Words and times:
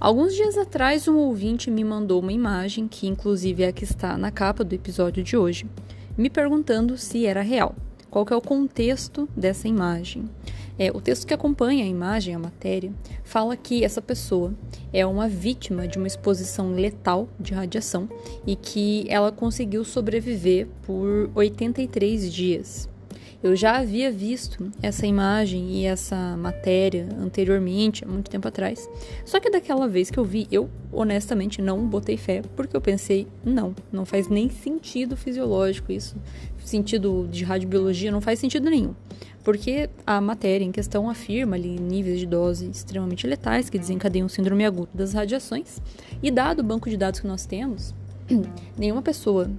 Alguns 0.00 0.34
dias 0.34 0.56
atrás, 0.56 1.06
um 1.06 1.18
ouvinte 1.18 1.70
me 1.70 1.84
mandou 1.84 2.22
uma 2.22 2.32
imagem, 2.32 2.88
que 2.88 3.06
inclusive 3.06 3.64
é 3.64 3.68
a 3.68 3.72
que 3.72 3.84
está 3.84 4.16
na 4.16 4.30
capa 4.30 4.64
do 4.64 4.74
episódio 4.74 5.22
de 5.22 5.36
hoje, 5.36 5.66
me 6.16 6.30
perguntando 6.30 6.96
se 6.96 7.26
era 7.26 7.42
real. 7.42 7.74
Qual 8.10 8.26
é 8.30 8.34
o 8.34 8.40
contexto 8.40 9.28
dessa 9.36 9.68
imagem? 9.68 10.24
É, 10.78 10.90
o 10.90 11.02
texto 11.02 11.26
que 11.26 11.34
acompanha 11.34 11.84
a 11.84 11.86
imagem, 11.86 12.34
a 12.34 12.38
matéria, 12.38 12.90
fala 13.22 13.54
que 13.58 13.84
essa 13.84 14.00
pessoa 14.00 14.54
é 14.90 15.04
uma 15.04 15.28
vítima 15.28 15.86
de 15.86 15.98
uma 15.98 16.06
exposição 16.06 16.72
letal 16.72 17.28
de 17.38 17.52
radiação 17.52 18.08
e 18.46 18.56
que 18.56 19.04
ela 19.06 19.30
conseguiu 19.30 19.84
sobreviver 19.84 20.66
por 20.80 21.30
83 21.34 22.32
dias. 22.32 22.89
Eu 23.42 23.56
já 23.56 23.78
havia 23.78 24.12
visto 24.12 24.70
essa 24.82 25.06
imagem 25.06 25.70
e 25.70 25.86
essa 25.86 26.36
matéria 26.36 27.08
anteriormente, 27.18 28.04
há 28.04 28.06
muito 28.06 28.28
tempo 28.28 28.46
atrás. 28.46 28.86
Só 29.24 29.40
que 29.40 29.48
daquela 29.48 29.88
vez 29.88 30.10
que 30.10 30.18
eu 30.18 30.24
vi, 30.24 30.46
eu 30.52 30.68
honestamente 30.92 31.62
não 31.62 31.86
botei 31.86 32.18
fé, 32.18 32.42
porque 32.54 32.76
eu 32.76 32.82
pensei, 32.82 33.26
não, 33.42 33.74
não 33.90 34.04
faz 34.04 34.28
nem 34.28 34.50
sentido 34.50 35.16
fisiológico 35.16 35.90
isso. 35.90 36.16
Sentido 36.62 37.26
de 37.30 37.42
radiobiologia 37.42 38.12
não 38.12 38.20
faz 38.20 38.38
sentido 38.38 38.68
nenhum. 38.68 38.94
Porque 39.42 39.88
a 40.06 40.20
matéria 40.20 40.64
em 40.66 40.70
questão 40.70 41.08
afirma 41.08 41.56
ali 41.56 41.80
níveis 41.80 42.20
de 42.20 42.26
dose 42.26 42.68
extremamente 42.68 43.26
letais 43.26 43.70
que 43.70 43.78
desencadeiam 43.78 44.26
o 44.26 44.28
síndrome 44.28 44.66
agudo 44.66 44.90
das 44.92 45.14
radiações. 45.14 45.80
E 46.22 46.30
dado 46.30 46.60
o 46.60 46.62
banco 46.62 46.90
de 46.90 46.96
dados 46.98 47.20
que 47.20 47.26
nós 47.26 47.46
temos, 47.46 47.94
nenhuma 48.76 49.00
pessoa 49.00 49.50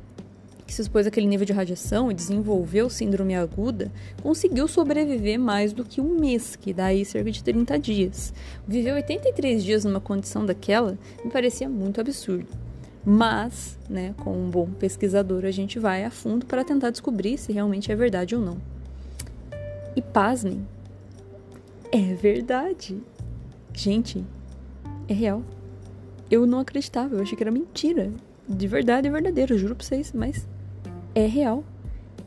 que 0.71 0.75
se 0.75 0.83
expôs 0.83 1.05
àquele 1.05 1.27
nível 1.27 1.45
de 1.45 1.51
radiação 1.51 2.09
e 2.09 2.13
desenvolveu 2.13 2.89
síndrome 2.89 3.35
aguda, 3.35 3.91
conseguiu 4.23 4.69
sobreviver 4.69 5.37
mais 5.37 5.73
do 5.73 5.83
que 5.83 5.99
um 5.99 6.17
mês, 6.17 6.55
que 6.55 6.71
dá 6.71 6.85
aí 6.85 7.03
cerca 7.03 7.29
de 7.29 7.43
30 7.43 7.77
dias. 7.77 8.33
Viver 8.65 8.93
83 8.93 9.65
dias 9.65 9.83
numa 9.83 9.99
condição 9.99 10.45
daquela 10.45 10.97
me 11.25 11.29
parecia 11.29 11.67
muito 11.67 11.99
absurdo. 11.99 12.47
Mas, 13.05 13.77
né, 13.89 14.15
com 14.23 14.31
um 14.31 14.49
bom 14.49 14.67
pesquisador, 14.67 15.43
a 15.43 15.51
gente 15.51 15.77
vai 15.77 16.05
a 16.05 16.09
fundo 16.09 16.45
para 16.45 16.63
tentar 16.63 16.89
descobrir 16.89 17.37
se 17.37 17.51
realmente 17.51 17.91
é 17.91 17.95
verdade 17.95 18.33
ou 18.33 18.41
não. 18.41 18.57
E 19.93 20.01
pasmem, 20.01 20.65
é 21.91 22.13
verdade. 22.13 22.97
Gente, 23.73 24.23
é 25.05 25.13
real. 25.13 25.43
Eu 26.29 26.45
não 26.45 26.59
acreditava, 26.59 27.15
eu 27.15 27.21
achei 27.21 27.35
que 27.35 27.43
era 27.43 27.51
mentira. 27.51 28.09
De 28.47 28.67
verdade, 28.67 29.09
é 29.09 29.11
verdadeiro, 29.11 29.57
juro 29.57 29.75
pra 29.75 29.85
vocês, 29.85 30.13
mas 30.13 30.47
é 31.13 31.25
real. 31.25 31.63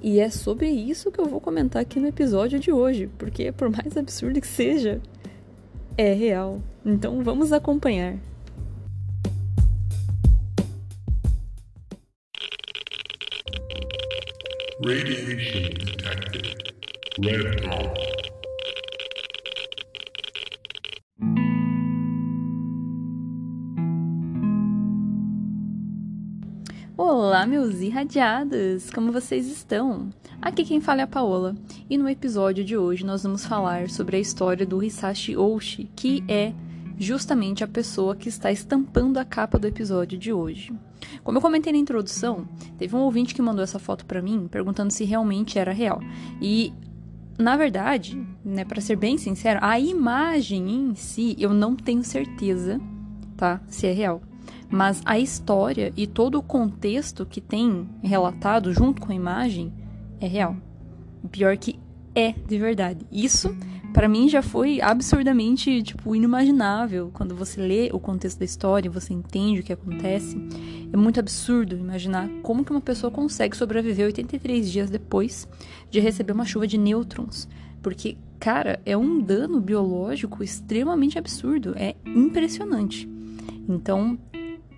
E 0.03 0.21
é 0.21 0.29
sobre 0.29 0.69
isso 0.69 1.11
que 1.11 1.19
eu 1.19 1.27
vou 1.27 1.41
comentar 1.41 1.81
aqui 1.81 1.99
no 1.99 2.07
episódio 2.07 2.59
de 2.61 2.71
hoje, 2.71 3.09
porque 3.19 3.51
por 3.51 3.71
mais 3.71 3.97
absurdo 3.97 4.41
que 4.41 4.47
seja, 4.47 5.01
é 5.97 6.13
real. 6.13 6.61
Então 6.85 7.23
vamos 7.23 7.53
acompanhar. 7.53 8.19
Radiation 14.85 15.71
detected. 15.79 16.55
Red 17.19 17.63
dot. 17.63 18.24
Olá, 27.45 27.51
meus 27.51 27.83
irradiados! 27.83 28.89
Como 28.89 29.13
vocês 29.13 29.47
estão? 29.47 30.09
Aqui 30.41 30.65
quem 30.65 30.81
fala 30.81 31.03
é 31.03 31.05
a 31.05 31.07
Paola, 31.07 31.55
e 31.91 31.99
no 31.99 32.09
episódio 32.09 32.65
de 32.65 32.75
hoje 32.75 33.05
nós 33.05 33.23
vamos 33.23 33.45
falar 33.45 33.91
sobre 33.91 34.17
a 34.17 34.19
história 34.19 34.65
do 34.65 34.83
Hisashi 34.83 35.37
Oshi, 35.37 35.91
que 35.95 36.25
é 36.27 36.55
justamente 36.99 37.63
a 37.63 37.69
pessoa 37.69 38.17
que 38.17 38.31
está 38.31 38.51
estampando 38.51 39.19
a 39.19 39.27
capa 39.27 39.59
do 39.59 39.67
episódio 39.67 40.17
de 40.17 40.33
hoje. 40.33 40.73
Como 41.23 41.37
eu 41.37 41.43
comentei 41.43 41.71
na 41.71 41.79
introdução, 41.79 42.49
teve 42.79 42.97
um 42.97 43.01
ouvinte 43.01 43.35
que 43.35 43.43
mandou 43.43 43.63
essa 43.63 43.79
foto 43.79 44.07
para 44.07 44.23
mim 44.23 44.49
perguntando 44.51 44.91
se 44.91 45.05
realmente 45.05 45.59
era 45.59 45.71
real. 45.71 46.01
E 46.41 46.73
na 47.39 47.59
verdade, 47.59 48.27
né, 48.43 48.65
para 48.65 48.81
ser 48.81 48.97
bem 48.97 49.19
sincero, 49.19 49.61
a 49.63 49.79
imagem 49.79 50.71
em 50.71 50.95
si 50.95 51.37
eu 51.39 51.53
não 51.53 51.77
tenho 51.77 52.05
certeza, 52.05 52.81
tá, 53.37 53.61
se 53.69 53.87
é 53.87 53.93
real 53.93 54.23
mas 54.71 55.03
a 55.05 55.19
história 55.19 55.93
e 55.97 56.07
todo 56.07 56.39
o 56.39 56.43
contexto 56.43 57.25
que 57.25 57.41
tem 57.41 57.89
relatado 58.03 58.73
junto 58.73 59.01
com 59.01 59.13
a 59.13 59.15
imagem 59.15 59.73
é 60.21 60.27
real. 60.27 60.57
Pior 61.31 61.57
que 61.57 61.79
é 62.15 62.33
de 62.33 62.59
verdade. 62.59 63.07
Isso 63.11 63.55
para 63.93 64.09
mim 64.09 64.29
já 64.29 64.43
foi 64.43 64.81
absurdamente 64.81 65.83
tipo 65.83 66.17
inimaginável 66.17 67.11
quando 67.15 67.35
você 67.35 67.61
lê 67.61 67.91
o 67.93 68.01
contexto 68.01 68.41
da 68.41 68.45
história, 68.45 68.91
você 68.91 69.15
entende 69.15 69.61
o 69.61 69.63
que 69.63 69.73
acontece. 69.73 70.37
É 70.93 70.97
muito 70.97 71.21
absurdo 71.21 71.77
imaginar 71.77 72.29
como 72.43 72.65
que 72.65 72.73
uma 72.73 72.81
pessoa 72.81 73.11
consegue 73.11 73.57
sobreviver 73.57 74.07
83 74.07 74.71
dias 74.71 74.91
depois 74.91 75.49
de 75.91 76.01
receber 76.01 76.33
uma 76.33 76.45
chuva 76.45 76.67
de 76.67 76.77
nêutrons, 76.77 77.49
porque 77.81 78.17
cara, 78.45 78.79
é 78.85 78.95
um 78.95 79.21
dano 79.21 79.59
biológico 79.59 80.43
extremamente 80.43 81.19
absurdo, 81.19 81.73
é 81.77 81.95
impressionante. 82.05 83.09
Então, 83.67 84.19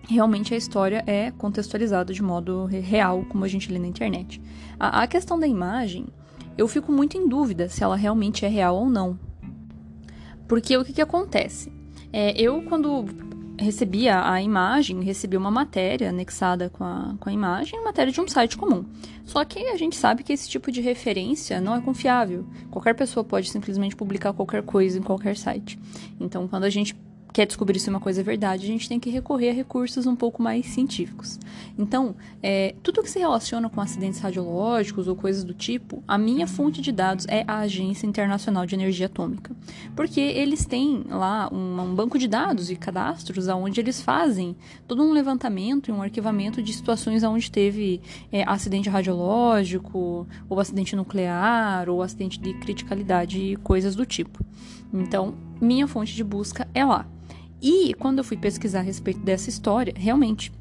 realmente 0.09 0.55
a 0.55 0.56
história 0.56 1.03
é 1.06 1.31
contextualizada 1.33 2.12
de 2.12 2.22
modo 2.22 2.65
real, 2.67 3.25
como 3.28 3.44
a 3.44 3.49
gente 3.49 3.71
lê 3.72 3.78
na 3.78 3.87
internet. 3.87 4.41
A, 4.78 5.03
a, 5.03 5.06
questão 5.06 5.39
da 5.39 5.47
imagem, 5.47 6.06
eu 6.56 6.69
fico 6.69 6.93
muito 6.93 7.17
em 7.17 7.28
dúvida 7.28 7.69
se 7.69 7.83
ela 7.83 7.97
realmente 7.97 8.44
é 8.44 8.49
real 8.49 8.77
ou 8.77 8.89
não. 8.89 9.19
Porque 10.47 10.77
o 10.77 10.84
que, 10.84 10.93
que 10.93 11.03
acontece? 11.03 11.72
É, 12.12 12.41
eu, 12.41 12.62
quando 12.62 13.05
recebi 13.59 14.09
a, 14.09 14.33
a, 14.33 14.43
imagem, 14.43 15.03
recebi 15.03 15.37
uma 15.37 15.50
matéria 15.50 16.11
anexada 16.11 16.71
com 16.71 16.84
a, 16.84 17.15
com 17.19 17.28
a 17.28 17.33
imagem, 17.33 17.83
matéria 17.83 18.12
de 18.12 18.21
um 18.21 18.28
site 18.28 18.56
comum. 18.56 18.84
Só 19.25 19.44
que 19.44 19.59
a 19.59 19.77
gente 19.77 19.97
sabe 19.97 20.23
que 20.23 20.33
esse 20.33 20.49
tipo 20.49 20.71
de 20.71 20.81
referência 20.81 21.61
não 21.61 21.75
é 21.75 21.81
confiável. 21.81 22.47
Qualquer 22.71 22.94
pessoa 22.94 23.25
pode 23.25 23.50
simplesmente 23.50 23.97
publicar 23.97 24.33
qualquer 24.33 24.62
coisa 24.62 24.99
em 24.99 25.03
qualquer 25.03 25.37
site. 25.37 25.78
Então, 26.21 26.47
quando 26.47 26.65
a 26.65 26.71
gente 26.71 26.94
quer 27.36 27.44
descobrir 27.44 27.78
se 27.78 27.91
uma 27.91 28.00
coisa 28.00 28.22
é 28.22 28.24
verdade, 28.24 28.64
a 28.64 28.66
gente 28.66 28.88
tem 28.88 28.98
que 28.98 29.10
recorrer 29.10 29.50
a 29.50 29.52
recursos 29.52 30.06
um 30.06 30.16
pouco 30.16 30.42
mais 30.42 30.64
científicos. 30.64 31.38
Então, 31.78 32.16
é, 32.42 32.74
tudo 32.82 33.02
que 33.02 33.10
se 33.10 33.19
relaciona 33.19 33.69
com 33.69 33.78
acidentes 33.78 34.20
radiológicos 34.20 35.06
ou 35.06 35.14
coisas 35.14 35.44
do 35.44 35.52
tipo, 35.52 36.02
a 36.08 36.16
minha 36.16 36.46
fonte 36.46 36.80
de 36.80 36.91
dados 36.91 37.26
é 37.28 37.44
a 37.46 37.58
Agência 37.58 38.06
Internacional 38.06 38.64
de 38.64 38.75
Energia 38.75 39.04
Atômica, 39.04 39.54
porque 39.94 40.19
eles 40.19 40.64
têm 40.64 41.04
lá 41.10 41.50
um, 41.52 41.78
um 41.78 41.94
banco 41.94 42.19
de 42.19 42.26
dados 42.26 42.70
e 42.70 42.76
cadastros 42.76 43.48
onde 43.48 43.80
eles 43.80 44.00
fazem 44.00 44.56
todo 44.88 45.02
um 45.02 45.12
levantamento 45.12 45.91
e 45.91 45.92
um 45.92 46.00
arquivamento 46.00 46.62
de 46.62 46.72
situações 46.72 47.22
onde 47.22 47.50
teve 47.50 48.00
é, 48.32 48.44
acidente 48.44 48.88
radiológico, 48.88 50.26
ou 50.48 50.58
acidente 50.58 50.96
nuclear, 50.96 51.91
ou 51.91 52.00
acidente 52.00 52.41
de 52.41 52.54
criticalidade 52.54 53.38
e 53.38 53.56
coisas 53.56 53.94
do 53.94 54.06
tipo. 54.06 54.42
Então, 54.91 55.34
minha 55.60 55.86
fonte 55.86 56.14
de 56.14 56.25
busca 56.25 56.66
é 56.72 56.82
lá. 56.82 57.06
E 57.61 57.94
quando 57.94 58.19
eu 58.19 58.25
fui 58.25 58.37
pesquisar 58.37 58.81
a 58.81 58.83
respeito 58.83 59.21
dessa 59.21 59.49
história, 59.49 59.94
realmente 59.97 60.53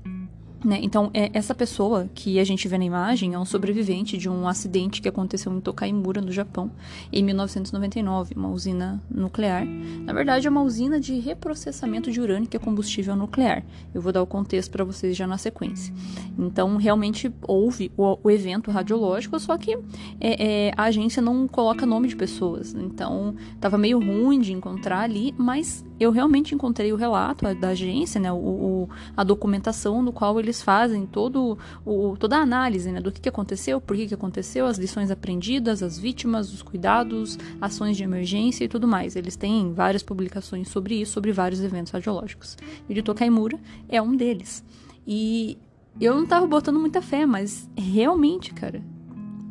né? 0.66 0.80
Então, 0.82 1.12
é, 1.14 1.30
essa 1.34 1.54
pessoa 1.54 2.10
que 2.14 2.40
a 2.40 2.44
gente 2.44 2.68
vê 2.68 2.78
na 2.78 2.86
imagem 2.86 3.34
é 3.34 3.40
um 3.40 3.46
sobrevivente 3.46 4.18
de 4.18 4.28
um 4.28 4.48
acidente 4.48 5.02
que 5.02 5.08
aconteceu 5.08 5.54
em 5.54 5.62
Tokaimura, 5.62 6.22
no 6.22 6.32
Japão, 6.32 6.72
em 7.14 7.24
1999, 7.24 8.34
uma 8.36 8.50
usina 8.50 9.02
nuclear. 9.10 9.66
Na 10.04 10.12
verdade, 10.12 10.48
é 10.48 10.50
uma 10.50 10.64
usina 10.64 11.00
de 11.00 11.20
reprocessamento 11.20 12.12
de 12.12 12.20
urânio, 12.20 12.50
que 12.50 12.58
é 12.58 12.60
combustível 12.60 13.16
nuclear. 13.16 13.64
Eu 13.94 14.02
vou 14.02 14.12
dar 14.12 14.24
o 14.24 14.28
contexto 14.28 14.72
para 14.72 14.84
vocês 14.84 15.16
já 15.16 15.28
na 15.28 15.38
sequência. 15.38 15.94
Então, 16.38 16.78
realmente 16.78 17.32
houve 17.44 17.92
o, 17.96 18.18
o 18.24 18.32
evento 18.32 18.72
radiológico, 18.72 19.40
só 19.40 19.58
que 19.58 19.78
é, 20.20 20.70
é, 20.70 20.74
a 20.76 20.86
agência 20.86 21.22
não 21.22 21.48
coloca 21.48 21.86
nome 21.86 22.08
de 22.08 22.16
pessoas. 22.16 22.74
Então, 22.74 23.36
estava 23.54 23.78
meio 23.78 24.00
ruim 24.00 24.42
de 24.42 24.52
encontrar 24.52 25.02
ali, 25.02 25.34
mas 25.38 25.86
eu 26.00 26.12
realmente 26.12 26.54
encontrei 26.54 26.92
o 26.92 26.96
relato 26.96 27.46
da 27.56 27.70
agência, 27.70 28.20
né, 28.20 28.32
o, 28.32 28.36
o, 28.36 28.90
a 29.16 29.24
documentação 29.24 30.02
no 30.02 30.12
qual 30.12 30.40
eles 30.40 30.55
fazem 30.62 31.06
todo 31.06 31.58
o, 31.86 32.16
toda 32.18 32.38
a 32.38 32.42
análise 32.42 32.92
né, 32.92 33.02
do 33.02 33.12
que, 33.12 33.22
que 33.22 33.30
aconteceu, 33.30 33.80
por 33.80 33.96
que, 33.96 34.08
que 34.08 34.14
aconteceu, 34.14 34.66
as 34.66 34.78
lições 34.78 35.12
aprendidas, 35.12 35.82
as 35.82 35.98
vítimas, 35.98 36.54
os 36.54 36.62
cuidados, 36.62 37.38
ações 37.60 37.98
de 37.98 38.04
emergência 38.04 38.64
e 38.64 38.68
tudo 38.68 38.88
mais. 38.88 39.16
Eles 39.16 39.36
têm 39.36 39.74
várias 39.74 40.04
publicações 40.04 40.70
sobre 40.70 41.02
isso, 41.02 41.14
sobre 41.14 41.32
vários 41.32 41.62
eventos 41.62 41.92
radiológicos. 41.92 42.58
O 42.90 42.94
de 42.94 43.02
Tokaimura 43.02 43.60
é 43.90 44.02
um 44.02 44.16
deles. 44.16 44.64
E 45.08 45.58
eu 46.00 46.14
não 46.14 46.24
estava 46.24 46.46
botando 46.46 46.80
muita 46.80 47.02
fé, 47.02 47.26
mas 47.26 47.70
realmente, 47.78 48.54
cara, 48.54 48.84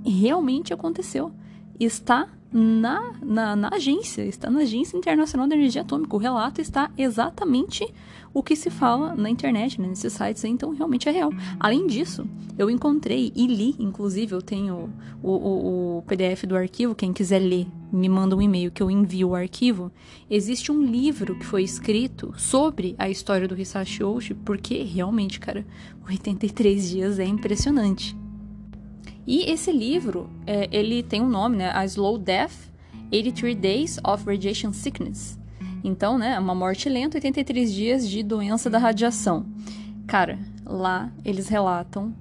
realmente 0.05 0.75
aconteceu. 0.75 1.33
Está 1.79 2.29
na, 2.55 3.13
na, 3.21 3.57
na, 3.57 3.69
agência, 3.75 4.23
está 4.23 4.49
na 4.49 4.61
Agência 4.61 4.97
Internacional 4.97 5.49
de 5.49 5.55
Energia 5.55 5.83
Atômica. 5.83 6.15
O 6.15 6.21
relato 6.21 6.61
está 6.61 6.89
exatamente 6.97 7.85
o 8.33 8.45
que 8.45 8.55
se 8.55 8.71
fala 8.71 9.17
na 9.17 9.29
internet, 9.29 9.81
né, 9.81 9.89
nesses 9.89 10.13
sites, 10.13 10.45
então 10.45 10.71
realmente 10.71 11.09
é 11.09 11.13
real. 11.13 11.33
Além 11.59 11.89
disso, 11.89 12.25
eu 12.57 12.71
encontrei 12.71 13.33
e 13.35 13.49
li, 13.49 13.75
inclusive, 13.77 14.33
eu 14.33 14.41
tenho 14.41 14.89
o, 15.21 15.31
o, 15.31 15.99
o 15.99 16.03
PDF 16.03 16.45
do 16.45 16.57
arquivo, 16.57 16.95
quem 16.95 17.13
quiser 17.13 17.41
ler, 17.41 17.67
me 17.93 18.09
manda 18.09 18.37
um 18.37 18.43
e-mail 18.43 18.71
que 18.71 18.83
eu 18.83 18.91
envio 18.91 19.31
o 19.31 19.35
arquivo. 19.35 19.91
Existe 20.31 20.71
um 20.71 20.81
livro 20.81 21.37
que 21.37 21.45
foi 21.45 21.65
escrito 21.65 22.33
sobre 22.37 22.95
a 22.99 23.11
história 23.11 23.49
do 23.49 23.61
Hisashi 23.61 24.05
Oshi, 24.05 24.33
porque 24.33 24.81
realmente, 24.85 25.41
cara, 25.41 25.67
83 26.09 26.89
dias 26.89 27.19
é 27.19 27.25
impressionante. 27.25 28.17
E 29.27 29.51
esse 29.51 29.73
livro, 29.73 30.29
é, 30.47 30.69
ele 30.71 31.03
tem 31.03 31.23
um 31.23 31.29
nome, 31.29 31.57
né? 31.57 31.71
A 31.75 31.85
Slow 31.85 32.19
Death, 32.19 32.71
83 33.11 33.57
Days 33.57 33.99
of 34.05 34.25
Radiation 34.27 34.73
Sickness. 34.73 35.39
Então, 35.83 36.17
né, 36.17 36.39
uma 36.39 36.55
morte 36.55 36.89
lenta, 36.89 37.19
83 37.19 37.73
dias 37.73 38.09
de 38.09 38.23
doença 38.23 38.71
da 38.71 38.79
radiação. 38.79 39.45
Cara, 40.07 40.39
lá 40.65 41.13
eles 41.25 41.49
relatam 41.49 42.15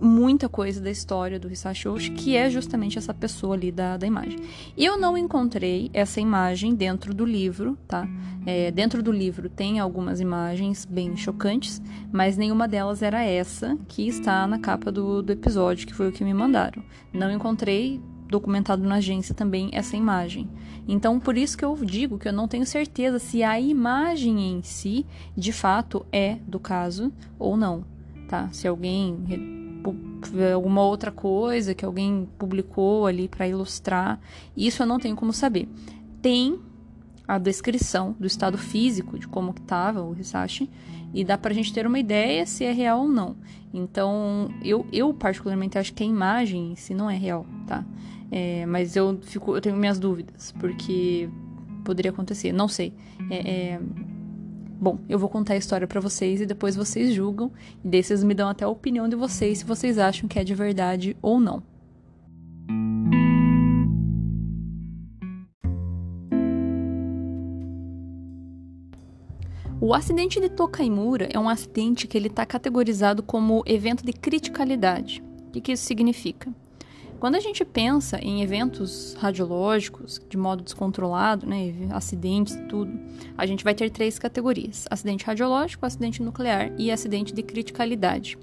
muita 0.00 0.48
coisa 0.48 0.80
da 0.80 0.90
história 0.90 1.38
do 1.38 1.50
Hisashi 1.50 1.88
Oshi, 1.88 2.10
que 2.10 2.36
é 2.36 2.50
justamente 2.50 2.98
essa 2.98 3.14
pessoa 3.14 3.54
ali 3.54 3.72
da, 3.72 3.96
da 3.96 4.06
imagem. 4.06 4.38
Eu 4.76 4.98
não 4.98 5.16
encontrei 5.16 5.90
essa 5.92 6.20
imagem 6.20 6.74
dentro 6.74 7.14
do 7.14 7.24
livro, 7.24 7.78
tá? 7.88 8.08
É, 8.44 8.70
dentro 8.70 9.02
do 9.02 9.10
livro 9.10 9.48
tem 9.48 9.80
algumas 9.80 10.20
imagens 10.20 10.84
bem 10.84 11.16
chocantes, 11.16 11.80
mas 12.12 12.36
nenhuma 12.36 12.68
delas 12.68 13.02
era 13.02 13.22
essa 13.22 13.76
que 13.88 14.06
está 14.06 14.46
na 14.46 14.58
capa 14.58 14.92
do, 14.92 15.22
do 15.22 15.32
episódio, 15.32 15.86
que 15.86 15.94
foi 15.94 16.08
o 16.08 16.12
que 16.12 16.24
me 16.24 16.34
mandaram. 16.34 16.82
Não 17.12 17.30
encontrei 17.30 18.00
documentado 18.28 18.82
na 18.82 18.96
agência 18.96 19.34
também 19.34 19.70
essa 19.72 19.96
imagem. 19.96 20.48
Então, 20.86 21.18
por 21.18 21.36
isso 21.36 21.56
que 21.56 21.64
eu 21.64 21.76
digo 21.76 22.18
que 22.18 22.28
eu 22.28 22.32
não 22.32 22.46
tenho 22.46 22.66
certeza 22.66 23.18
se 23.18 23.42
a 23.42 23.58
imagem 23.58 24.58
em 24.58 24.62
si, 24.62 25.06
de 25.36 25.52
fato, 25.52 26.04
é 26.12 26.36
do 26.46 26.60
caso 26.60 27.12
ou 27.38 27.56
não, 27.56 27.84
tá? 28.28 28.48
Se 28.52 28.68
alguém 28.68 29.65
alguma 30.54 30.82
outra 30.82 31.10
coisa 31.10 31.74
que 31.74 31.84
alguém 31.84 32.28
publicou 32.38 33.06
ali 33.06 33.28
para 33.28 33.46
ilustrar, 33.46 34.20
isso 34.56 34.82
eu 34.82 34.86
não 34.86 34.98
tenho 34.98 35.16
como 35.16 35.32
saber. 35.32 35.68
Tem 36.20 36.58
a 37.26 37.38
descrição 37.38 38.14
do 38.18 38.26
estado 38.26 38.56
físico 38.56 39.18
de 39.18 39.26
como 39.26 39.52
que 39.52 39.60
estava 39.60 40.02
o 40.02 40.16
Hisashi 40.18 40.70
e 41.12 41.24
dá 41.24 41.36
para 41.36 41.50
a 41.50 41.54
gente 41.54 41.72
ter 41.72 41.86
uma 41.86 41.98
ideia 41.98 42.46
se 42.46 42.64
é 42.64 42.72
real 42.72 43.00
ou 43.00 43.08
não. 43.08 43.36
Então, 43.72 44.48
eu, 44.62 44.86
eu 44.92 45.12
particularmente 45.12 45.78
acho 45.78 45.92
que 45.92 46.02
a 46.02 46.06
imagem 46.06 46.72
em 46.72 46.76
si 46.76 46.94
não 46.94 47.10
é 47.10 47.16
real, 47.16 47.46
tá? 47.66 47.84
É, 48.30 48.66
mas 48.66 48.96
eu 48.96 49.18
fico, 49.22 49.54
eu 49.54 49.60
tenho 49.60 49.76
minhas 49.76 49.98
dúvidas 49.98 50.52
porque 50.58 51.28
poderia 51.84 52.10
acontecer, 52.10 52.52
não 52.52 52.68
sei. 52.68 52.92
É, 53.30 53.36
é, 53.36 53.80
Bom, 54.78 54.98
eu 55.08 55.18
vou 55.18 55.30
contar 55.30 55.54
a 55.54 55.56
história 55.56 55.86
para 55.86 56.00
vocês 56.00 56.38
e 56.38 56.46
depois 56.46 56.76
vocês 56.76 57.14
julgam 57.14 57.50
e 57.82 57.88
daí 57.88 58.02
vocês 58.02 58.22
me 58.22 58.34
dão 58.34 58.48
até 58.48 58.64
a 58.66 58.68
opinião 58.68 59.08
de 59.08 59.16
vocês 59.16 59.58
se 59.58 59.64
vocês 59.64 59.98
acham 59.98 60.28
que 60.28 60.38
é 60.38 60.44
de 60.44 60.54
verdade 60.54 61.16
ou 61.22 61.40
não. 61.40 61.62
O 69.80 69.94
acidente 69.94 70.40
de 70.40 70.50
Tokaimura 70.50 71.28
é 71.32 71.38
um 71.38 71.48
acidente 71.48 72.06
que 72.06 72.16
ele 72.18 72.28
está 72.28 72.44
categorizado 72.44 73.22
como 73.22 73.62
evento 73.66 74.04
de 74.04 74.12
criticalidade. 74.12 75.22
O 75.48 75.52
que, 75.52 75.60
que 75.60 75.72
isso 75.72 75.84
significa? 75.84 76.52
Quando 77.18 77.36
a 77.36 77.40
gente 77.40 77.64
pensa 77.64 78.18
em 78.22 78.42
eventos 78.42 79.14
radiológicos 79.14 80.20
de 80.28 80.36
modo 80.36 80.62
descontrolado, 80.62 81.46
né, 81.46 81.72
acidentes 81.90 82.54
e 82.54 82.62
tudo, 82.64 82.92
a 83.38 83.46
gente 83.46 83.64
vai 83.64 83.74
ter 83.74 83.90
três 83.90 84.18
categorias: 84.18 84.86
acidente 84.90 85.24
radiológico, 85.24 85.86
acidente 85.86 86.22
nuclear 86.22 86.72
e 86.76 86.90
acidente 86.90 87.32
de 87.32 87.42
criticalidade. 87.42 88.38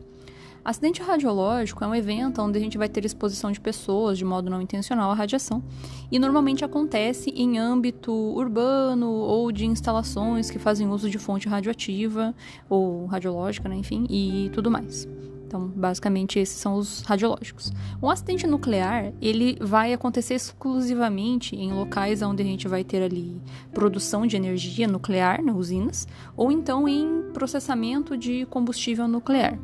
Acidente 0.65 1.01
radiológico 1.01 1.83
é 1.83 1.87
um 1.87 1.93
evento 1.93 2.41
onde 2.41 2.57
a 2.57 2.61
gente 2.61 2.77
vai 2.77 2.87
ter 2.87 3.03
exposição 3.03 3.51
de 3.51 3.59
pessoas 3.59 4.17
de 4.17 4.23
modo 4.23 4.49
não 4.49 4.61
intencional 4.61 5.11
à 5.11 5.13
radiação 5.13 5.61
e 6.09 6.17
normalmente 6.17 6.63
acontece 6.63 7.31
em 7.31 7.59
âmbito 7.59 8.13
urbano 8.13 9.11
ou 9.11 9.51
de 9.51 9.65
instalações 9.65 10.49
que 10.49 10.57
fazem 10.57 10.87
uso 10.87 11.09
de 11.09 11.19
fonte 11.19 11.49
radioativa 11.49 12.33
ou 12.69 13.05
radiológica, 13.07 13.67
né, 13.67 13.75
enfim, 13.75 14.07
e 14.09 14.49
tudo 14.53 14.71
mais. 14.71 15.05
Então, 15.53 15.67
basicamente, 15.67 16.39
esses 16.39 16.57
são 16.57 16.73
os 16.73 17.03
radiológicos. 17.03 17.71
Um 18.01 18.09
acidente 18.09 18.47
nuclear, 18.47 19.13
ele 19.21 19.55
vai 19.61 19.93
acontecer 19.93 20.33
exclusivamente 20.33 21.55
em 21.55 21.71
locais 21.71 22.23
onde 22.23 22.41
a 22.41 22.45
gente 22.45 22.67
vai 22.67 22.83
ter 22.83 23.03
ali 23.03 23.39
produção 23.71 24.25
de 24.25 24.35
energia 24.35 24.87
nuclear, 24.87 25.43
né, 25.43 25.53
usinas, 25.53 26.07
ou 26.35 26.51
então 26.51 26.87
em 26.87 27.25
processamento 27.33 28.17
de 28.17 28.47
combustível 28.47 29.07
nuclear. 29.07 29.59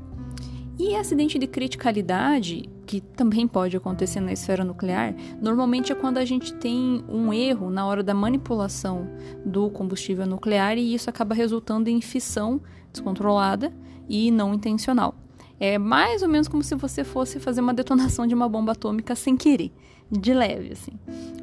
E 0.77 0.95
acidente 0.95 1.39
de 1.39 1.47
criticalidade, 1.47 2.69
que 2.85 3.01
também 3.01 3.47
pode 3.47 3.75
acontecer 3.75 4.19
na 4.19 4.31
esfera 4.31 4.63
nuclear, 4.63 5.15
normalmente 5.41 5.91
é 5.91 5.95
quando 5.95 6.19
a 6.19 6.25
gente 6.25 6.53
tem 6.53 7.03
um 7.09 7.33
erro 7.33 7.71
na 7.71 7.87
hora 7.87 8.03
da 8.03 8.13
manipulação 8.13 9.09
do 9.43 9.71
combustível 9.71 10.27
nuclear 10.27 10.77
e 10.77 10.93
isso 10.93 11.09
acaba 11.09 11.33
resultando 11.33 11.89
em 11.89 11.99
fissão 11.99 12.61
descontrolada 12.93 13.73
e 14.07 14.29
não 14.29 14.53
intencional. 14.53 15.15
É 15.59 15.77
mais 15.77 16.21
ou 16.21 16.29
menos 16.29 16.47
como 16.47 16.63
se 16.63 16.73
você 16.75 17.03
fosse 17.03 17.39
fazer 17.39 17.61
uma 17.61 17.73
detonação 17.73 18.25
de 18.25 18.33
uma 18.33 18.47
bomba 18.47 18.71
atômica 18.71 19.15
sem 19.15 19.35
querer, 19.35 19.71
de 20.09 20.33
leve, 20.33 20.71
assim. 20.71 20.93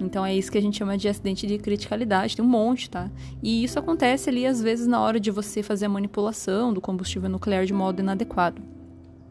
Então 0.00 0.24
é 0.24 0.34
isso 0.34 0.50
que 0.50 0.58
a 0.58 0.62
gente 0.62 0.78
chama 0.78 0.96
de 0.96 1.08
acidente 1.08 1.46
de 1.46 1.58
criticalidade, 1.58 2.36
tem 2.36 2.44
um 2.44 2.48
monte, 2.48 2.88
tá? 2.88 3.10
E 3.42 3.62
isso 3.62 3.78
acontece 3.78 4.30
ali 4.30 4.46
às 4.46 4.62
vezes 4.62 4.86
na 4.86 5.00
hora 5.00 5.20
de 5.20 5.30
você 5.30 5.62
fazer 5.62 5.86
a 5.86 5.90
manipulação 5.90 6.72
do 6.72 6.80
combustível 6.80 7.28
nuclear 7.28 7.66
de 7.66 7.74
modo 7.74 8.00
inadequado. 8.00 8.62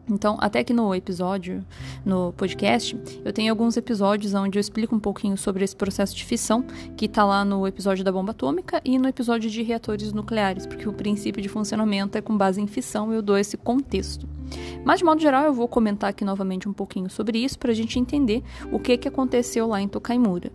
Então, 0.08 0.36
até 0.40 0.62
que 0.62 0.72
no 0.72 0.94
episódio, 0.94 1.64
no 2.04 2.32
podcast, 2.32 2.98
eu 3.24 3.32
tenho 3.32 3.52
alguns 3.52 3.76
episódios 3.76 4.34
onde 4.34 4.56
eu 4.56 4.60
explico 4.60 4.94
um 4.94 5.00
pouquinho 5.00 5.36
sobre 5.36 5.64
esse 5.64 5.74
processo 5.74 6.14
de 6.14 6.24
fissão, 6.24 6.64
que 6.96 7.06
está 7.06 7.24
lá 7.24 7.44
no 7.44 7.66
episódio 7.66 8.04
da 8.04 8.12
bomba 8.12 8.30
atômica 8.30 8.80
e 8.84 8.98
no 8.98 9.08
episódio 9.08 9.50
de 9.50 9.62
reatores 9.62 10.12
nucleares, 10.12 10.66
porque 10.66 10.88
o 10.88 10.92
princípio 10.92 11.42
de 11.42 11.48
funcionamento 11.48 12.16
é 12.16 12.20
com 12.20 12.36
base 12.36 12.60
em 12.60 12.66
fissão 12.66 13.12
e 13.12 13.16
eu 13.16 13.22
dou 13.22 13.36
esse 13.36 13.56
contexto. 13.56 14.28
Mas, 14.84 15.00
de 15.00 15.04
modo 15.04 15.20
geral, 15.20 15.44
eu 15.44 15.52
vou 15.52 15.66
comentar 15.66 16.10
aqui 16.10 16.24
novamente 16.24 16.68
um 16.68 16.72
pouquinho 16.72 17.10
sobre 17.10 17.38
isso 17.38 17.58
para 17.58 17.72
a 17.72 17.74
gente 17.74 17.98
entender 17.98 18.44
o 18.70 18.78
que, 18.78 18.96
que 18.96 19.08
aconteceu 19.08 19.66
lá 19.66 19.80
em 19.80 19.88
Tokaimura. 19.88 20.52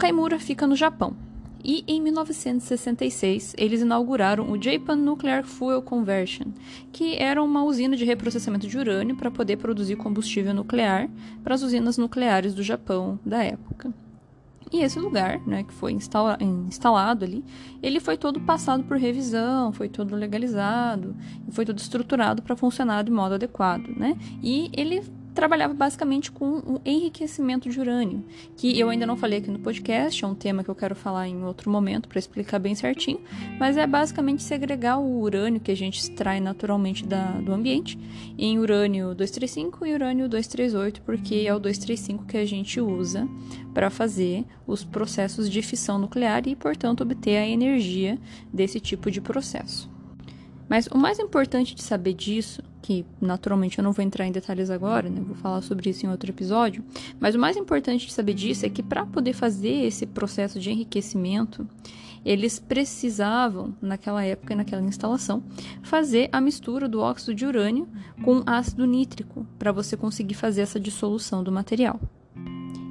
Tokaimura 0.00 0.38
fica 0.40 0.66
no 0.66 0.74
Japão. 0.74 1.14
E 1.62 1.84
em 1.86 2.00
1966, 2.00 3.54
eles 3.58 3.82
inauguraram 3.82 4.50
o 4.50 4.60
Japan 4.60 4.96
Nuclear 4.96 5.44
Fuel 5.44 5.82
Conversion, 5.82 6.46
que 6.90 7.16
era 7.16 7.42
uma 7.42 7.62
usina 7.62 7.94
de 7.94 8.06
reprocessamento 8.06 8.66
de 8.66 8.78
urânio 8.78 9.14
para 9.14 9.30
poder 9.30 9.58
produzir 9.58 9.96
combustível 9.96 10.54
nuclear 10.54 11.10
para 11.44 11.54
as 11.54 11.62
usinas 11.62 11.98
nucleares 11.98 12.54
do 12.54 12.62
Japão 12.62 13.20
da 13.26 13.44
época. 13.44 13.92
E 14.72 14.78
esse 14.78 14.98
lugar, 14.98 15.38
né, 15.46 15.64
que 15.64 15.74
foi 15.74 15.92
instala 15.92 16.38
instalado 16.40 17.26
ali, 17.26 17.44
ele 17.82 18.00
foi 18.00 18.16
todo 18.16 18.40
passado 18.40 18.84
por 18.84 18.96
revisão, 18.96 19.70
foi 19.70 19.90
todo 19.90 20.16
legalizado, 20.16 21.14
foi 21.50 21.66
todo 21.66 21.76
estruturado 21.76 22.40
para 22.40 22.56
funcionar 22.56 23.04
de 23.04 23.10
modo 23.10 23.34
adequado, 23.34 23.88
né? 23.88 24.16
E 24.42 24.70
ele 24.72 25.02
trabalhava 25.34 25.72
basicamente 25.74 26.30
com 26.30 26.58
o 26.58 26.80
enriquecimento 26.84 27.68
de 27.68 27.80
urânio, 27.80 28.24
que 28.56 28.78
eu 28.78 28.88
ainda 28.88 29.06
não 29.06 29.16
falei 29.16 29.38
aqui 29.38 29.50
no 29.50 29.58
podcast, 29.58 30.24
é 30.24 30.26
um 30.26 30.34
tema 30.34 30.64
que 30.64 30.70
eu 30.70 30.74
quero 30.74 30.94
falar 30.94 31.28
em 31.28 31.44
outro 31.44 31.70
momento 31.70 32.08
para 32.08 32.18
explicar 32.18 32.58
bem 32.58 32.74
certinho, 32.74 33.20
mas 33.58 33.76
é 33.76 33.86
basicamente 33.86 34.42
segregar 34.42 34.98
o 34.98 35.20
urânio 35.20 35.60
que 35.60 35.70
a 35.70 35.76
gente 35.76 35.98
extrai 35.98 36.40
naturalmente 36.40 37.06
da, 37.06 37.32
do 37.40 37.52
ambiente 37.52 37.98
em 38.36 38.58
urânio 38.58 39.14
235 39.14 39.86
e 39.86 39.94
urânio 39.94 40.28
238, 40.28 41.02
porque 41.02 41.44
é 41.46 41.54
o 41.54 41.58
235 41.58 42.26
que 42.26 42.36
a 42.36 42.44
gente 42.44 42.80
usa 42.80 43.28
para 43.72 43.90
fazer 43.90 44.44
os 44.66 44.84
processos 44.84 45.48
de 45.48 45.62
fissão 45.62 45.98
nuclear 45.98 46.46
e, 46.46 46.56
portanto, 46.56 47.02
obter 47.02 47.36
a 47.36 47.46
energia 47.46 48.18
desse 48.52 48.80
tipo 48.80 49.10
de 49.10 49.20
processo. 49.20 49.90
Mas 50.68 50.86
o 50.86 50.96
mais 50.96 51.18
importante 51.18 51.74
de 51.74 51.82
saber 51.82 52.14
disso, 52.14 52.62
que 52.82 53.04
naturalmente 53.20 53.78
eu 53.78 53.84
não 53.84 53.92
vou 53.92 54.04
entrar 54.04 54.26
em 54.26 54.32
detalhes 54.32 54.70
agora, 54.70 55.08
né? 55.08 55.20
Vou 55.20 55.36
falar 55.36 55.62
sobre 55.62 55.90
isso 55.90 56.04
em 56.04 56.08
outro 56.08 56.30
episódio, 56.30 56.84
mas 57.18 57.34
o 57.34 57.38
mais 57.38 57.56
importante 57.56 58.06
de 58.06 58.12
saber 58.12 58.34
disso 58.34 58.66
é 58.66 58.70
que 58.70 58.82
para 58.82 59.06
poder 59.06 59.32
fazer 59.32 59.84
esse 59.86 60.06
processo 60.06 60.58
de 60.58 60.70
enriquecimento, 60.70 61.66
eles 62.24 62.58
precisavam, 62.58 63.74
naquela 63.80 64.22
época 64.24 64.52
e 64.52 64.56
naquela 64.56 64.82
instalação, 64.82 65.42
fazer 65.82 66.28
a 66.32 66.40
mistura 66.40 66.88
do 66.88 67.00
óxido 67.00 67.34
de 67.34 67.46
urânio 67.46 67.88
com 68.22 68.42
ácido 68.44 68.86
nítrico 68.86 69.46
para 69.58 69.72
você 69.72 69.96
conseguir 69.96 70.34
fazer 70.34 70.62
essa 70.62 70.78
dissolução 70.78 71.42
do 71.42 71.50
material. 71.50 71.98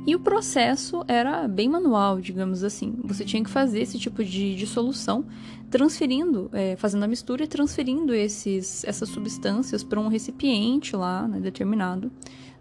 E 0.10 0.16
o 0.16 0.20
processo 0.20 1.06
era 1.08 1.48
bem 1.48 1.70
manual, 1.70 2.20
digamos 2.20 2.64
assim. 2.64 2.96
Você 3.04 3.24
tinha 3.24 3.44
que 3.44 3.50
fazer 3.50 3.82
esse 3.82 4.00
tipo 4.00 4.24
de, 4.24 4.56
de 4.56 4.66
solução, 4.66 5.24
transferindo, 5.70 6.50
é, 6.52 6.76
fazendo 6.76 7.04
a 7.04 7.08
mistura 7.08 7.44
e 7.44 7.48
transferindo 7.48 8.12
esses, 8.12 8.84
essas 8.86 9.08
substâncias 9.10 9.84
para 9.84 10.00
um 10.00 10.08
recipiente 10.08 10.96
lá, 10.96 11.28
né, 11.28 11.40
determinado 11.40 12.12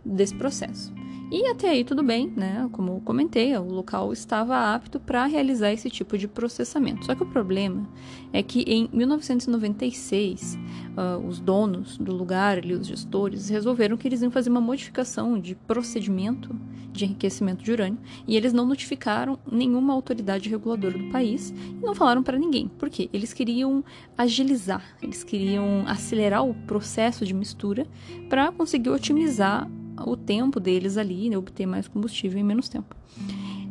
desse 0.05 0.35
processo. 0.35 0.93
E 1.31 1.47
até 1.47 1.69
aí 1.69 1.85
tudo 1.85 2.03
bem, 2.03 2.33
né? 2.35 2.67
Como 2.73 2.93
eu 2.93 3.01
comentei, 3.05 3.55
o 3.55 3.65
local 3.65 4.11
estava 4.15 4.75
apto 4.75 4.99
para 4.99 5.27
realizar 5.27 5.71
esse 5.71 5.91
tipo 5.91 6.17
de 6.17 6.27
processamento. 6.27 7.05
Só 7.05 7.15
que 7.15 7.23
o 7.23 7.27
problema 7.27 7.87
é 8.33 8.43
que 8.43 8.63
em 8.63 8.89
1996, 8.91 10.55
uh, 10.55 10.59
ah, 10.97 11.19
os 11.19 11.39
donos 11.39 11.99
do 11.99 12.15
lugar, 12.15 12.57
ali, 12.57 12.73
os 12.73 12.87
gestores, 12.87 13.51
resolveram 13.51 13.99
que 13.99 14.09
eles 14.09 14.23
iam 14.23 14.31
fazer 14.31 14.49
uma 14.49 14.61
modificação 14.61 15.39
de 15.39 15.55
procedimento 15.55 16.55
de 16.93 17.05
enriquecimento 17.05 17.63
de 17.63 17.73
urânio 17.73 17.99
e 18.27 18.35
eles 18.35 18.55
não 18.55 18.65
notificaram 18.65 19.39
nenhuma 19.51 19.93
autoridade 19.93 20.49
reguladora 20.49 20.97
do 20.97 21.11
país 21.11 21.51
e 21.51 21.85
não 21.85 21.95
falaram 21.95 22.23
para 22.23 22.39
ninguém. 22.39 22.69
Por 22.69 22.89
quê? 22.89 23.11
Eles 23.13 23.35
queriam 23.35 23.85
agilizar, 24.17 24.83
eles 25.03 25.23
queriam 25.23 25.85
acelerar 25.87 26.43
o 26.45 26.55
processo 26.55 27.27
de 27.27 27.35
mistura 27.35 27.87
para 28.31 28.51
conseguir 28.51 28.89
otimizar 28.89 29.71
o 30.07 30.17
tempo 30.17 30.61
deles 30.61 30.97
ali, 30.97 31.18
né, 31.31 31.39
obter 31.39 31.67
mais 31.67 31.89
combustível 31.89 32.39
em 32.39 32.45
menos 32.45 32.69
tempo. 32.69 32.95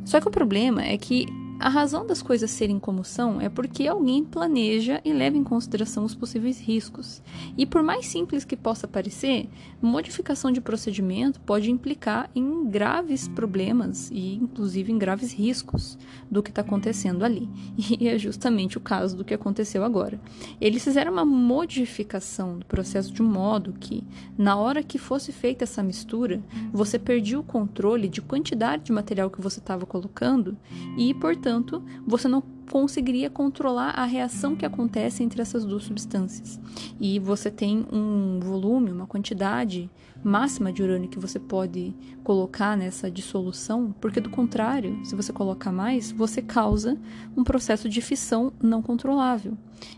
Só 0.06 0.20
que 0.20 0.28
o 0.28 0.32
problema 0.32 0.84
é 0.84 0.98
que 0.98 1.26
a 1.60 1.70
razão 1.70 2.06
das 2.06 2.22
coisas 2.22 2.52
serem 2.52 2.78
como 2.78 3.04
são 3.04 3.42
é 3.42 3.50
porque 3.50 3.88
alguém 3.88 4.24
planeja 4.24 5.02
e 5.04 5.12
leva 5.12 5.36
em 5.36 5.44
consideração 5.44 6.06
os 6.06 6.14
possíveis 6.14 6.60
riscos. 6.60 7.22
E 7.58 7.66
por 7.66 7.82
mais 7.82 8.06
simples 8.06 8.46
que 8.46 8.56
possa 8.56 8.88
parecer, 8.88 9.50
modificação 9.82 10.52
de 10.52 10.62
procedimento 10.62 11.40
pode 11.42 11.72
implicar 11.72 12.30
em 12.36 12.70
graves 12.70 13.28
problemas 13.28 14.12
e 14.12 14.36
inclusive 14.36 14.92
em 14.92 15.00
graves 15.00 15.34
riscos 15.34 15.98
do 16.30 16.44
que 16.44 16.52
está 16.52 16.62
acontecendo 16.62 17.26
ali. 17.26 17.50
E 18.00 18.08
é 18.08 18.18
justamente 18.18 18.78
o 18.78 18.82
caso 18.82 19.16
do 19.16 19.26
que 19.26 19.34
aconteceu 19.34 19.84
agora. 19.84 20.20
Eles 20.62 20.84
fizeram 20.84 21.12
uma 21.12 21.26
modificação 21.26 22.60
do 22.60 22.66
processo 22.66 23.12
de 23.12 23.24
modo 23.24 23.74
que, 23.80 24.04
na 24.38 24.56
hora 24.56 24.84
que 24.84 25.00
fosse 25.00 25.32
feita 25.32 25.64
essa 25.64 25.82
mistura, 25.82 26.42
você 26.72 27.00
perdia 27.00 27.40
o 27.40 27.44
controle 27.44 28.08
de 28.08 28.22
quantidade 28.22 28.84
de 28.84 28.92
material 28.92 29.30
que 29.30 29.42
você 29.42 29.60
estava 29.60 29.86
colocando 29.86 30.56
e, 30.98 31.14
portanto, 31.16 31.47
portanto, 31.48 31.82
você 32.06 32.28
não 32.28 32.44
conseguiria 32.70 33.30
controlar 33.30 33.92
a 33.92 34.04
reação 34.04 34.54
que 34.54 34.66
acontece 34.66 35.24
entre 35.24 35.42
essas 35.42 35.64
duas 35.64 35.84
substâncias. 35.84 36.60
E 37.00 37.20
você 37.20 37.50
tem 37.50 37.86
um 37.90 38.42
volume, 38.42 38.92
uma 38.92 39.08
quantidade 39.08 39.90
máxima 40.22 40.74
de 40.74 40.84
urânio 40.84 41.08
que 41.08 41.18
você 41.18 41.40
pode 41.40 41.96
colocar 42.22 42.76
nessa 42.76 43.10
dissolução, 43.10 43.96
porque 44.02 44.20
do 44.20 44.30
contrário, 44.30 45.00
se 45.06 45.16
você 45.16 45.32
colocar 45.32 45.72
mais, 45.72 46.12
você 46.12 46.42
causa 46.42 46.98
um 47.36 47.46
processo 47.46 47.88
de 47.88 48.02
fissão 48.02 48.52
não 48.62 48.82
controlável. 48.82 49.58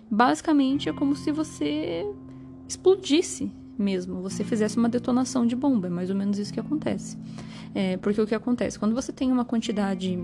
Basicamente 0.09 0.87
é 0.87 0.93
como 0.93 1.15
se 1.15 1.31
você 1.31 2.05
explodisse 2.67 3.51
mesmo, 3.75 4.21
você 4.21 4.43
fizesse 4.43 4.77
uma 4.77 4.89
detonação 4.89 5.47
de 5.47 5.55
bomba, 5.55 5.87
é 5.87 5.89
mais 5.89 6.11
ou 6.11 6.15
menos 6.15 6.37
isso 6.37 6.53
que 6.53 6.59
acontece. 6.59 7.17
É, 7.73 7.97
porque 7.97 8.21
o 8.21 8.27
que 8.27 8.35
acontece? 8.35 8.77
Quando 8.77 8.93
você 8.93 9.11
tem 9.11 9.31
uma 9.31 9.45
quantidade 9.45 10.19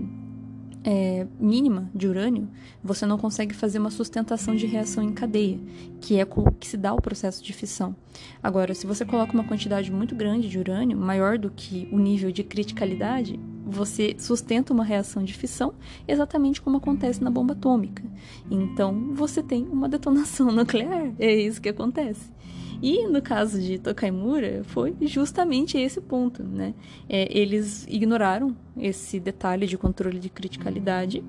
é, 0.86 1.26
mínima 1.40 1.90
de 1.92 2.06
urânio, 2.06 2.48
você 2.82 3.04
não 3.04 3.18
consegue 3.18 3.52
fazer 3.52 3.80
uma 3.80 3.90
sustentação 3.90 4.54
de 4.54 4.66
reação 4.66 5.02
em 5.02 5.12
cadeia, 5.12 5.58
que 6.00 6.18
é 6.20 6.24
o 6.24 6.52
que 6.52 6.68
se 6.68 6.76
dá 6.76 6.94
o 6.94 7.02
processo 7.02 7.42
de 7.42 7.52
fissão. 7.52 7.94
Agora, 8.40 8.72
se 8.72 8.86
você 8.86 9.04
coloca 9.04 9.32
uma 9.32 9.42
quantidade 9.42 9.90
muito 9.90 10.14
grande 10.14 10.48
de 10.48 10.58
urânio, 10.58 10.96
maior 10.96 11.38
do 11.38 11.50
que 11.50 11.88
o 11.90 11.98
nível 11.98 12.30
de 12.30 12.44
criticalidade, 12.44 13.38
você 13.66 14.14
sustenta 14.16 14.72
uma 14.72 14.84
reação 14.84 15.24
de 15.24 15.34
fissão, 15.34 15.74
exatamente 16.06 16.62
como 16.62 16.76
acontece 16.76 17.22
na 17.22 17.30
bomba 17.30 17.52
atômica. 17.52 18.04
Então, 18.48 19.12
você 19.12 19.42
tem 19.42 19.64
uma 19.64 19.88
detonação 19.88 20.52
nuclear. 20.54 21.12
É 21.18 21.34
isso 21.34 21.60
que 21.60 21.68
acontece. 21.68 22.35
E 22.82 23.06
no 23.06 23.22
caso 23.22 23.60
de 23.60 23.78
Tokaimura, 23.78 24.62
foi 24.64 24.94
justamente 25.02 25.78
esse 25.78 26.00
ponto, 26.00 26.42
né? 26.42 26.74
É, 27.08 27.26
eles 27.36 27.86
ignoraram 27.88 28.54
esse 28.76 29.18
detalhe 29.18 29.66
de 29.66 29.78
controle 29.78 30.18
de 30.18 30.28
criticalidade 30.28 31.24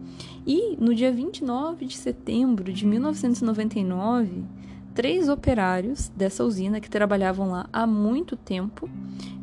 e 0.45 0.75
no 0.77 0.93
dia 0.93 1.11
29 1.11 1.85
de 1.85 1.95
setembro 1.95 2.71
de 2.71 2.85
1999, 2.85 4.43
três 4.97 5.29
operários 5.29 6.09
dessa 6.15 6.43
usina 6.43 6.81
que 6.81 6.89
trabalhavam 6.89 7.51
lá 7.51 7.69
há 7.71 7.85
muito 7.85 8.35
tempo 8.35 8.89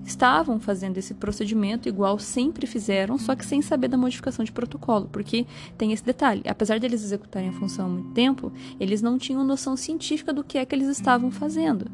estavam 0.05 0.59
fazendo 0.59 0.99
esse 0.99 1.15
procedimento 1.15 1.89
igual 1.89 2.19
sempre 2.19 2.67
fizeram, 2.67 3.17
só 3.17 3.37
que 3.37 3.47
sem 3.47 3.63
saber 3.63 3.87
da 3.87 3.97
modificação 3.97 4.45
de 4.45 4.51
protocolo, 4.51 5.09
porque 5.13 5.47
tem 5.79 5.93
esse 5.93 6.05
detalhe, 6.05 6.43
apesar 6.45 6.81
deles 6.81 7.05
executarem 7.05 7.51
a 7.51 7.53
função 7.53 7.87
há 7.87 7.89
muito 7.89 8.11
tempo, 8.11 8.53
eles 8.81 9.01
não 9.01 9.17
tinham 9.17 9.45
noção 9.45 9.77
científica 9.77 10.33
do 10.33 10.43
que 10.43 10.59
é 10.59 10.65
que 10.65 10.75
eles 10.75 10.89
estavam 10.89 11.31
fazendo. 11.31 11.89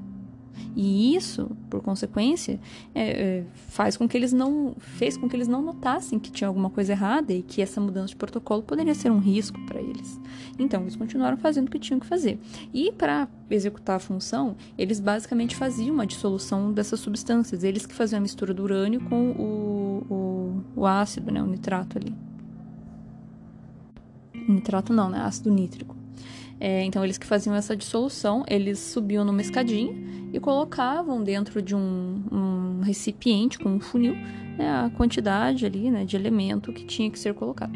E 0.74 1.14
isso, 1.14 1.50
por 1.68 1.82
consequência, 1.82 2.60
é, 2.94 3.10
é, 3.10 3.44
faz 3.68 3.96
com 3.96 4.08
que 4.08 4.16
eles 4.16 4.32
não 4.32 4.74
fez 4.78 5.16
com 5.16 5.28
que 5.28 5.36
eles 5.36 5.48
não 5.48 5.62
notassem 5.62 6.18
que 6.18 6.30
tinha 6.30 6.48
alguma 6.48 6.70
coisa 6.70 6.92
errada 6.92 7.32
e 7.32 7.42
que 7.42 7.60
essa 7.60 7.80
mudança 7.80 8.08
de 8.08 8.16
protocolo 8.16 8.62
poderia 8.62 8.94
ser 8.94 9.10
um 9.10 9.18
risco 9.18 9.58
para 9.66 9.80
eles. 9.80 10.20
Então, 10.58 10.82
eles 10.82 10.96
continuaram 10.96 11.36
fazendo 11.36 11.68
o 11.68 11.70
que 11.70 11.78
tinham 11.78 12.00
que 12.00 12.06
fazer. 12.06 12.38
E 12.72 12.92
para 12.92 13.28
executar 13.50 13.96
a 13.96 14.00
função, 14.00 14.56
eles 14.78 15.00
basicamente 15.00 15.56
faziam 15.56 15.94
uma 15.94 16.06
dissolução 16.06 16.72
dessas 16.72 17.00
substâncias. 17.00 17.64
Eles 17.64 17.86
que 17.86 17.94
faziam 17.94 18.18
a 18.18 18.22
mistura 18.22 18.54
do 18.54 18.62
urânio 18.62 19.00
com 19.00 19.30
o, 19.30 20.06
o, 20.10 20.80
o 20.80 20.86
ácido, 20.86 21.30
né, 21.30 21.42
o 21.42 21.46
nitrato 21.46 21.98
ali. 21.98 22.14
Nitrato 24.48 24.92
não, 24.92 25.08
né? 25.08 25.20
Ácido 25.20 25.50
nítrico. 25.50 25.99
É, 26.60 26.84
então, 26.84 27.02
eles 27.02 27.16
que 27.16 27.26
faziam 27.26 27.56
essa 27.56 27.74
dissolução, 27.74 28.44
eles 28.46 28.78
subiam 28.78 29.24
numa 29.24 29.40
escadinha 29.40 29.94
e 30.30 30.38
colocavam 30.38 31.24
dentro 31.24 31.62
de 31.62 31.74
um, 31.74 32.22
um 32.30 32.80
recipiente 32.82 33.58
com 33.58 33.70
um 33.70 33.80
funil 33.80 34.14
né, 34.58 34.70
a 34.70 34.90
quantidade 34.90 35.64
ali 35.64 35.90
né, 35.90 36.04
de 36.04 36.16
elemento 36.16 36.70
que 36.70 36.84
tinha 36.84 37.10
que 37.10 37.18
ser 37.18 37.32
colocado. 37.32 37.72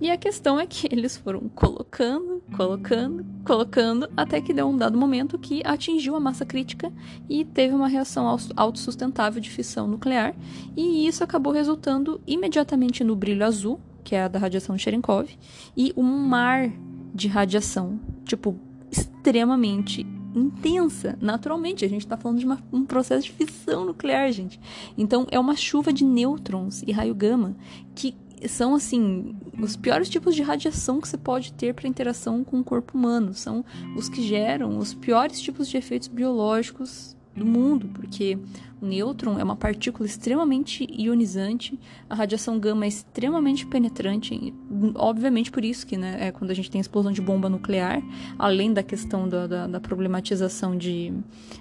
E 0.00 0.10
a 0.10 0.16
questão 0.16 0.60
é 0.60 0.66
que 0.66 0.86
eles 0.92 1.16
foram 1.16 1.48
colocando, 1.54 2.42
colocando, 2.54 3.24
colocando, 3.44 4.08
até 4.16 4.40
que 4.40 4.52
deu 4.52 4.68
um 4.68 4.76
dado 4.76 4.98
momento 4.98 5.38
que 5.38 5.62
atingiu 5.64 6.14
a 6.14 6.20
massa 6.20 6.44
crítica 6.44 6.92
e 7.28 7.44
teve 7.44 7.74
uma 7.74 7.88
reação 7.88 8.26
autossustentável 8.54 9.40
de 9.40 9.50
fissão 9.50 9.88
nuclear, 9.88 10.34
e 10.76 11.06
isso 11.06 11.24
acabou 11.24 11.52
resultando 11.52 12.20
imediatamente 12.26 13.02
no 13.02 13.16
brilho 13.16 13.46
azul, 13.46 13.80
que 14.04 14.14
é 14.14 14.24
a 14.24 14.28
da 14.28 14.38
radiação 14.38 14.76
Cherenkov, 14.76 15.30
e 15.76 15.92
um 15.96 16.02
mar 16.02 16.70
de 17.14 17.28
radiação, 17.28 18.00
tipo, 18.24 18.58
extremamente 18.90 20.06
intensa. 20.34 21.16
Naturalmente, 21.20 21.84
a 21.84 21.88
gente 21.88 22.02
está 22.02 22.16
falando 22.16 22.40
de 22.40 22.44
uma, 22.44 22.58
um 22.72 22.84
processo 22.84 23.26
de 23.26 23.32
fissão 23.32 23.84
nuclear, 23.84 24.30
gente. 24.32 24.60
Então, 24.98 25.26
é 25.30 25.38
uma 25.38 25.56
chuva 25.56 25.92
de 25.92 26.04
nêutrons 26.04 26.82
e 26.86 26.92
raio 26.92 27.14
gama 27.14 27.56
que 27.94 28.16
são 28.48 28.74
assim 28.74 29.36
os 29.58 29.76
piores 29.76 30.08
tipos 30.08 30.34
de 30.34 30.42
radiação 30.42 31.00
que 31.00 31.08
você 31.08 31.16
pode 31.16 31.52
ter 31.52 31.72
para 31.72 31.88
interação 31.88 32.42
com 32.42 32.58
o 32.60 32.64
corpo 32.64 32.98
humano. 32.98 33.32
São 33.32 33.64
os 33.96 34.08
que 34.08 34.22
geram 34.22 34.76
os 34.78 34.92
piores 34.92 35.40
tipos 35.40 35.68
de 35.68 35.76
efeitos 35.76 36.08
biológicos 36.08 37.16
do 37.36 37.44
mundo, 37.44 37.88
porque 37.92 38.38
o 38.80 38.86
nêutron 38.86 39.38
é 39.38 39.44
uma 39.44 39.56
partícula 39.56 40.06
extremamente 40.06 40.86
ionizante, 40.90 41.78
a 42.08 42.14
radiação 42.14 42.58
gama 42.58 42.84
é 42.84 42.88
extremamente 42.88 43.66
penetrante, 43.66 44.52
obviamente 44.94 45.50
por 45.50 45.64
isso 45.64 45.86
que, 45.86 45.96
né, 45.96 46.18
é 46.20 46.30
quando 46.30 46.50
a 46.50 46.54
gente 46.54 46.70
tem 46.70 46.80
explosão 46.80 47.10
de 47.10 47.22
bomba 47.22 47.48
nuclear, 47.48 48.02
além 48.38 48.72
da 48.72 48.82
questão 48.82 49.28
da, 49.28 49.46
da, 49.46 49.66
da 49.66 49.80
problematização 49.80 50.76
de 50.76 51.12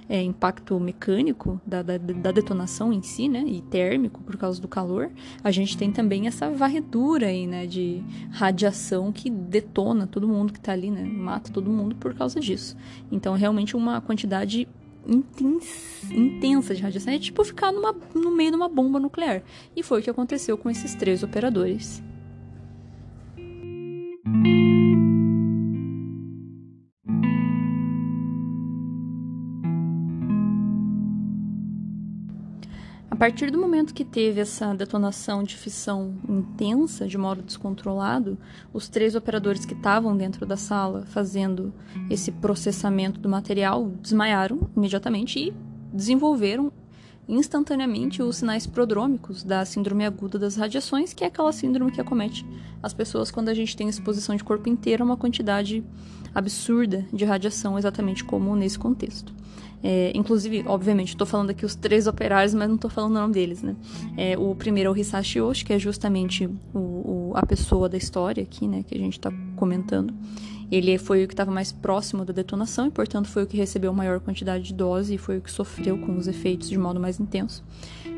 é, 0.09 0.21
impacto 0.21 0.77
mecânico, 0.79 1.61
da, 1.65 1.81
da, 1.81 1.97
da, 1.97 2.31
detonação 2.31 2.91
em 2.91 3.01
si, 3.01 3.29
né, 3.29 3.43
e 3.47 3.61
térmico 3.61 4.21
por 4.21 4.35
causa 4.35 4.61
do 4.61 4.67
calor, 4.67 5.09
a 5.43 5.49
gente 5.49 5.77
tem 5.77 5.91
também 5.91 6.27
essa 6.27 6.51
varredura 6.51 7.27
aí, 7.27 7.47
né, 7.47 7.65
de 7.65 8.03
radiação 8.31 9.11
que 9.11 9.29
detona 9.29 10.05
todo 10.05 10.27
mundo 10.27 10.51
que 10.51 10.59
está 10.59 10.73
ali, 10.73 10.91
né, 10.91 11.03
mata 11.03 11.51
todo 11.51 11.69
mundo 11.69 11.95
por 11.95 12.13
causa 12.13 12.39
disso. 12.39 12.75
Então, 13.09 13.33
realmente 13.33 13.77
uma 13.77 14.01
quantidade 14.01 14.67
intensa 15.07 16.75
de 16.75 16.81
radiação. 16.81 17.13
É 17.13 17.19
tipo 17.19 17.43
ficar 17.43 17.71
numa, 17.71 17.95
no 18.13 18.31
meio 18.31 18.51
de 18.51 18.57
uma 18.57 18.69
bomba 18.69 18.99
nuclear. 18.99 19.43
E 19.75 19.83
foi 19.83 19.99
o 19.99 20.03
que 20.03 20.09
aconteceu 20.09 20.57
com 20.57 20.69
esses 20.69 20.95
três 20.95 21.23
operadores. 21.23 22.01
Partir 33.23 33.49
do 33.49 33.57
momento 33.57 33.93
que 33.93 34.03
teve 34.03 34.41
essa 34.41 34.73
detonação 34.73 35.43
de 35.43 35.55
fissão 35.55 36.13
intensa, 36.27 37.07
de 37.07 37.17
modo 37.17 37.41
descontrolado, 37.41 38.37
os 38.73 38.89
três 38.89 39.15
operadores 39.15 39.65
que 39.65 39.73
estavam 39.73 40.17
dentro 40.17 40.45
da 40.45 40.57
sala 40.57 41.05
fazendo 41.05 41.73
esse 42.09 42.33
processamento 42.33 43.21
do 43.21 43.29
material 43.29 43.87
desmaiaram 44.01 44.69
imediatamente 44.75 45.39
e 45.39 45.53
desenvolveram 45.93 46.69
instantaneamente 47.25 48.21
os 48.21 48.35
sinais 48.35 48.67
prodrômicos 48.67 49.41
da 49.41 49.63
síndrome 49.63 50.03
aguda 50.03 50.37
das 50.37 50.57
radiações, 50.57 51.13
que 51.13 51.23
é 51.23 51.27
aquela 51.27 51.53
síndrome 51.53 51.93
que 51.93 52.01
acomete 52.01 52.45
as 52.83 52.93
pessoas 52.93 53.31
quando 53.31 53.47
a 53.47 53.53
gente 53.53 53.77
tem 53.77 53.87
exposição 53.87 54.35
de 54.35 54.43
corpo 54.43 54.67
inteiro 54.67 55.01
a 55.01 55.05
uma 55.05 55.15
quantidade 55.15 55.81
absurda 56.35 57.05
de 57.13 57.23
radiação, 57.23 57.79
exatamente 57.79 58.21
como 58.21 58.53
nesse 58.53 58.77
contexto. 58.77 59.33
É, 59.83 60.13
inclusive, 60.15 60.63
obviamente, 60.65 61.09
estou 61.09 61.27
falando 61.27 61.49
aqui 61.49 61.65
os 61.65 61.75
três 61.75 62.07
operários, 62.07 62.53
mas 62.53 62.69
não 62.69 62.75
estou 62.75 62.89
falando 62.89 63.11
o 63.11 63.19
nome 63.19 63.33
deles, 63.33 63.61
né? 63.61 63.75
É, 64.15 64.37
o 64.37 64.55
primeiro 64.55 64.89
é 64.89 64.93
o 64.93 64.97
Hisashi 64.97 65.39
Yoshi, 65.39 65.65
que 65.65 65.73
é 65.73 65.79
justamente 65.79 66.49
o, 66.73 66.79
o, 66.79 67.31
a 67.35 67.45
pessoa 67.45 67.89
da 67.89 67.97
história 67.97 68.41
aqui, 68.41 68.65
né? 68.65 68.83
Que 68.87 68.95
a 68.95 68.97
gente 68.97 69.19
está 69.19 69.29
comentando. 69.57 70.13
Ele 70.73 70.97
foi 70.97 71.23
o 71.23 71.27
que 71.27 71.35
estava 71.35 71.51
mais 71.51 71.71
próximo 71.71 72.25
da 72.25 72.33
detonação 72.33 72.87
e, 72.87 72.89
portanto, 72.89 73.27
foi 73.27 73.43
o 73.43 73.45
que 73.45 73.55
recebeu 73.55 73.93
maior 73.93 74.19
quantidade 74.19 74.63
de 74.63 74.73
dose 74.73 75.13
e 75.13 75.17
foi 75.19 75.37
o 75.37 75.41
que 75.41 75.51
sofreu 75.51 75.99
com 75.99 76.17
os 76.17 76.27
efeitos 76.27 76.67
de 76.67 76.79
modo 76.79 76.99
mais 76.99 77.19
intenso. 77.19 77.63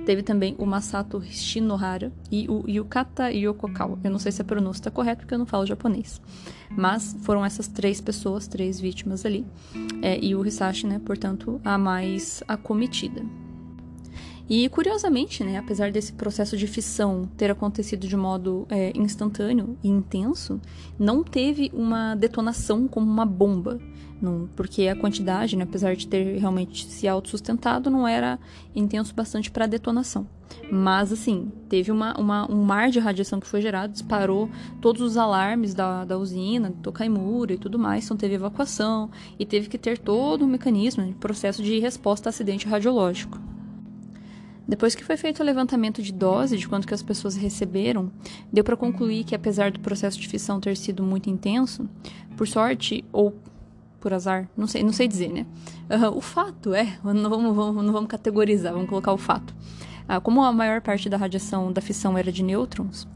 Teve 0.05 0.23
também 0.23 0.55
o 0.57 0.65
Masato 0.65 1.21
Shinohara 1.21 2.13
e 2.31 2.47
o 2.47 2.63
Yukata 2.65 3.29
Yokokawa. 3.29 3.99
Eu 4.01 4.09
não 4.09 4.19
sei 4.19 4.31
se 4.31 4.41
a 4.41 4.45
pronúncia 4.45 4.79
está 4.79 4.89
correta 4.89 5.23
porque 5.23 5.33
eu 5.33 5.39
não 5.39 5.45
falo 5.45 5.65
japonês. 5.65 6.21
Mas 6.69 7.13
foram 7.23 7.43
essas 7.43 7.67
três 7.67 7.99
pessoas, 7.99 8.47
três 8.47 8.79
vítimas 8.79 9.25
ali. 9.25 9.45
É, 10.01 10.17
e 10.23 10.33
o 10.33 10.45
Hisashi, 10.45 10.87
né, 10.87 11.01
portanto, 11.03 11.59
a 11.61 11.77
mais 11.77 12.41
acometida. 12.47 13.21
E 14.47 14.69
curiosamente, 14.69 15.43
né, 15.43 15.57
apesar 15.57 15.91
desse 15.91 16.13
processo 16.13 16.55
de 16.55 16.67
fissão 16.67 17.27
ter 17.35 17.49
acontecido 17.49 18.07
de 18.07 18.15
modo 18.15 18.67
é, 18.69 18.91
instantâneo 18.95 19.75
e 19.83 19.89
intenso, 19.89 20.61
não 20.99 21.23
teve 21.23 21.71
uma 21.73 22.13
detonação 22.15 22.87
como 22.87 23.09
uma 23.09 23.25
bomba. 23.25 23.79
Não, 24.21 24.47
porque 24.55 24.87
a 24.87 24.95
quantidade, 24.95 25.57
né, 25.57 25.63
apesar 25.63 25.95
de 25.95 26.07
ter 26.07 26.37
realmente 26.37 26.85
se 26.85 27.07
autossustentado, 27.07 27.89
não 27.89 28.07
era 28.07 28.39
intenso 28.73 29.13
bastante 29.13 29.51
para 29.51 29.67
detonação. 29.67 30.27
Mas, 30.71 31.11
assim, 31.11 31.51
teve 31.67 31.91
uma, 31.91 32.17
uma, 32.17 32.49
um 32.49 32.63
mar 32.63 32.89
de 32.89 32.99
radiação 32.99 33.39
que 33.39 33.47
foi 33.47 33.61
gerado, 33.61 33.91
disparou 33.91 34.49
todos 34.79 35.01
os 35.01 35.17
alarmes 35.17 35.73
da, 35.73 36.05
da 36.05 36.17
usina, 36.17 36.69
do 36.69 36.77
Tokaimura 36.77 37.53
e 37.53 37.57
tudo 37.57 37.77
mais, 37.77 38.05
então 38.05 38.15
teve 38.15 38.35
evacuação 38.35 39.09
e 39.37 39.45
teve 39.45 39.67
que 39.67 39.77
ter 39.77 39.97
todo 39.97 40.45
um 40.45 40.47
mecanismo 40.47 41.03
de 41.03 41.13
processo 41.13 41.61
de 41.61 41.79
resposta 41.79 42.29
a 42.29 42.31
acidente 42.31 42.67
radiológico. 42.67 43.44
Depois 44.67 44.95
que 44.95 45.03
foi 45.03 45.15
feito 45.15 45.41
o 45.41 45.45
levantamento 45.45 46.01
de 46.01 46.11
dose 46.11 46.57
de 46.57 46.67
quanto 46.67 46.87
que 46.87 46.93
as 46.93 47.03
pessoas 47.03 47.35
receberam, 47.35 48.11
deu 48.51 48.63
para 48.63 48.75
concluir 48.75 49.23
que 49.23 49.35
apesar 49.35 49.71
do 49.71 49.79
processo 49.79 50.19
de 50.19 50.27
fissão 50.27 50.59
ter 50.59 50.75
sido 50.75 51.03
muito 51.03 51.29
intenso, 51.29 51.87
por 52.35 52.47
sorte 52.47 53.05
ou 53.11 53.35
por 53.99 54.13
azar, 54.13 54.49
não 54.55 54.67
sei, 54.67 54.83
não 54.83 54.93
sei 54.93 55.07
dizer, 55.07 55.31
né? 55.31 55.45
Uh, 55.89 56.15
o 56.15 56.21
fato 56.21 56.73
é, 56.73 56.97
não 57.03 57.29
vamos, 57.29 57.55
vamos, 57.55 57.83
não 57.83 57.93
vamos 57.93 58.09
categorizar, 58.09 58.73
vamos 58.73 58.89
colocar 58.89 59.13
o 59.13 59.17
fato. 59.17 59.55
Uh, 60.09 60.19
como 60.21 60.43
a 60.43 60.51
maior 60.51 60.81
parte 60.81 61.09
da 61.09 61.17
radiação 61.17 61.71
da 61.71 61.81
fissão 61.81 62.17
era 62.17 62.31
de 62.31 62.43
nêutrons, 62.43 63.07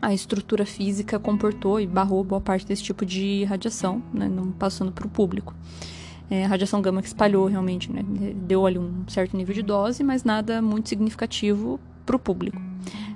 a 0.00 0.14
estrutura 0.14 0.64
física 0.64 1.18
comportou 1.18 1.78
e 1.78 1.86
barrou 1.86 2.24
boa 2.24 2.40
parte 2.40 2.66
desse 2.66 2.82
tipo 2.82 3.04
de 3.04 3.44
radiação, 3.44 4.02
né, 4.14 4.28
não 4.28 4.50
passando 4.50 4.90
para 4.92 5.06
o 5.06 5.10
público 5.10 5.54
é, 6.30 6.44
radiação 6.44 6.80
gama 6.80 7.02
que 7.02 7.08
espalhou 7.08 7.46
realmente, 7.46 7.92
né? 7.92 8.04
Deu 8.36 8.64
ali 8.64 8.78
um 8.78 9.04
certo 9.08 9.36
nível 9.36 9.54
de 9.54 9.62
dose, 9.62 10.04
mas 10.04 10.22
nada 10.22 10.62
muito 10.62 10.88
significativo 10.88 11.80
para 12.06 12.16
o 12.16 12.18
público. 12.18 12.60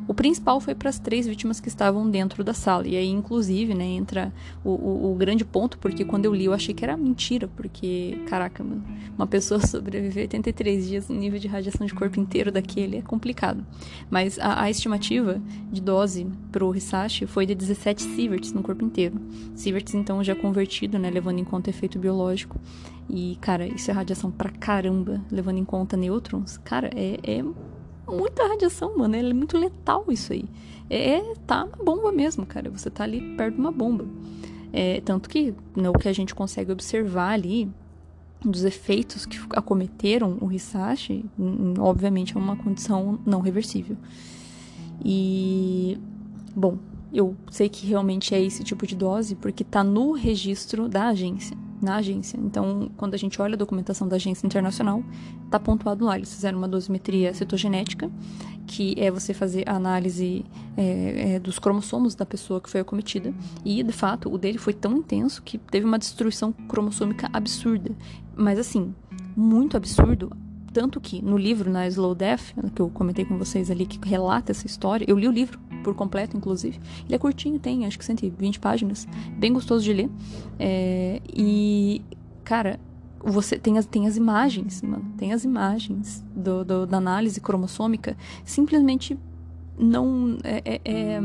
O 0.07 0.13
principal 0.13 0.61
foi 0.61 0.75
para 0.75 0.91
as 0.91 0.99
três 0.99 1.27
vítimas 1.27 1.61
que 1.61 1.69
estavam 1.69 2.09
dentro 2.09 2.45
da 2.45 2.53
sala. 2.53 2.87
E 2.87 2.95
aí, 2.95 3.09
inclusive, 3.09 3.73
né, 3.75 3.85
entra 3.85 4.33
o, 4.63 4.71
o, 4.71 5.13
o, 5.13 5.15
grande 5.15 5.45
ponto, 5.45 5.79
porque 5.79 6.05
quando 6.05 6.27
eu 6.27 6.35
li 6.35 6.45
eu 6.45 6.53
achei 6.53 6.75
que 6.75 6.85
era 6.85 6.95
mentira, 6.97 7.49
porque, 7.57 8.19
caraca, 8.27 8.63
mano, 8.63 8.85
uma 9.17 9.27
pessoa 9.27 9.59
sobreviver 9.67 10.25
83 10.25 10.87
dias 10.87 11.09
no 11.09 11.17
nível 11.17 11.39
de 11.39 11.49
radiação 11.49 11.87
de 11.87 11.95
corpo 11.95 12.21
inteiro 12.21 12.53
daquele 12.53 12.99
é 12.99 13.03
complicado. 13.03 13.65
Mas 14.11 14.39
a, 14.39 14.63
a 14.63 14.71
estimativa 14.71 15.41
de 15.73 15.81
dose 15.81 16.27
pro 16.53 16.75
Hisashi 16.75 17.27
foi 17.27 17.47
de 17.47 17.55
17 17.55 18.03
sieverts 18.03 18.53
no 18.53 18.63
corpo 18.63 18.85
inteiro. 18.85 19.19
Sieverts, 19.55 19.95
então, 19.95 20.23
já 20.23 20.35
convertido, 20.35 20.99
né, 20.99 21.09
levando 21.09 21.39
em 21.39 21.45
conta 21.45 21.71
o 21.71 21.73
efeito 21.73 21.99
biológico. 21.99 22.61
E, 23.09 23.37
cara, 23.41 23.67
isso 23.67 23.91
é 23.91 23.95
radiação 23.95 24.31
pra 24.31 24.51
caramba, 24.51 25.21
levando 25.31 25.59
em 25.59 25.65
conta 25.65 25.97
nêutrons. 25.97 26.57
Cara, 26.59 26.91
é, 26.95 27.19
é 27.23 27.45
muita 28.11 28.47
radiação, 28.47 28.97
mano. 28.97 29.15
É 29.15 29.33
muito 29.33 29.59
letal 29.59 30.07
isso 30.09 30.33
aí. 30.33 30.45
É, 30.89 31.21
tá 31.47 31.67
na 31.67 31.85
bomba 31.85 32.11
mesmo, 32.13 32.47
cara. 32.47 32.71
Você 32.71 32.91
tá 32.91 33.05
ali 33.05 33.37
perto 33.37 33.55
de 33.55 33.61
uma 33.61 33.73
bomba. 33.73 34.07
É, 34.73 35.01
tanto 35.03 35.29
que 35.29 35.55
né, 35.77 35.89
o 35.89 35.93
que 35.93 36.09
a 36.09 36.13
gente 36.13 36.35
consegue 36.35 36.73
observar 36.73 37.31
ali 37.31 37.71
dos 38.41 38.65
efeitos 38.65 39.25
que 39.25 39.39
acometeram 39.51 40.37
o 40.41 40.53
Hisashi, 40.53 41.25
obviamente 41.79 42.37
é 42.37 42.39
uma 42.39 42.57
condição 42.57 43.19
não 43.25 43.41
reversível. 43.41 43.97
E, 45.03 45.99
bom, 46.55 46.79
eu 47.13 47.37
sei 47.51 47.69
que 47.69 47.87
realmente 47.87 48.35
é 48.35 48.43
esse 48.43 48.63
tipo 48.63 48.87
de 48.87 48.95
dose 48.95 49.35
porque 49.35 49.65
tá 49.65 49.83
no 49.83 50.13
registro 50.13 50.89
da 50.89 51.09
agência 51.09 51.57
na 51.85 51.97
agência. 51.97 52.39
Então, 52.39 52.91
quando 52.97 53.15
a 53.15 53.17
gente 53.17 53.41
olha 53.41 53.55
a 53.55 53.57
documentação 53.57 54.09
da 54.09 54.17
agência 54.17 54.47
internacional, 54.47 55.05
está 55.45 55.61
pontuado 55.61 56.05
lá. 56.05 56.17
Eles 56.17 56.33
fizeram 56.33 56.59
uma 56.59 56.69
dosimetria 56.69 57.33
citogenética, 57.35 58.11
que 58.67 58.95
é 58.99 59.11
você 59.11 59.35
fazer 59.35 59.69
a 59.69 59.75
análise 59.75 60.45
é, 60.77 61.35
é, 61.35 61.39
dos 61.39 61.59
cromossomos 61.59 62.15
da 62.15 62.27
pessoa 62.27 62.61
que 62.61 62.71
foi 62.71 62.81
acometida. 62.81 63.33
E, 63.65 63.83
de 63.83 63.93
fato, 63.93 64.33
o 64.33 64.39
dele 64.39 64.59
foi 64.59 64.73
tão 64.73 64.97
intenso 64.97 65.43
que 65.43 65.59
teve 65.59 65.87
uma 65.87 65.99
destruição 65.99 66.53
cromossômica 66.53 67.29
absurda. 67.33 67.93
Mas, 68.37 68.59
assim, 68.59 68.95
muito 69.37 69.77
absurdo 69.77 70.31
tanto 70.73 71.01
que 71.01 71.23
no 71.23 71.39
livro, 71.39 71.71
na 71.71 71.87
Slow 71.87 72.17
Death, 72.17 72.53
que 72.75 72.83
eu 72.83 72.91
comentei 72.91 73.25
com 73.25 73.39
vocês 73.39 73.71
ali, 73.71 73.87
que 73.87 73.97
relata 74.09 74.51
essa 74.51 74.67
história, 74.67 75.05
eu 75.09 75.17
li 75.17 75.29
o 75.29 75.31
livro 75.31 75.61
por 75.85 75.95
completo, 75.95 76.37
inclusive. 76.37 76.81
Ele 77.05 77.15
é 77.15 77.19
curtinho, 77.19 77.59
tem 77.61 77.87
acho 77.87 77.99
que 77.99 78.05
120 78.05 78.59
páginas, 78.59 79.07
bem 79.37 79.53
gostoso 79.53 79.85
de 79.85 79.93
ler. 79.93 80.11
É, 80.59 81.21
e, 81.33 82.03
cara, 82.43 82.81
você 83.23 83.59
tem 83.59 83.79
as, 83.79 83.87
tem 83.87 84.07
as 84.07 84.17
imagens, 84.17 84.83
mano, 84.83 85.05
tem 85.17 85.33
as 85.33 85.45
imagens 85.45 86.25
do, 86.35 86.65
do 86.65 86.87
da 86.87 86.97
análise 86.97 87.41
cromossômica, 87.41 88.17
simplesmente 88.45 89.17
não. 89.79 90.39
É, 90.43 90.63
é, 90.65 90.81
é, 90.85 91.21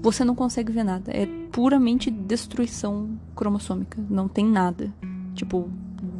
você 0.00 0.24
não 0.24 0.34
consegue 0.34 0.72
ver 0.72 0.84
nada. 0.84 1.10
É 1.10 1.26
puramente 1.50 2.10
destruição 2.10 3.18
cromossômica. 3.34 4.00
Não 4.08 4.28
tem 4.28 4.44
nada. 4.46 4.92
Tipo, 5.34 5.68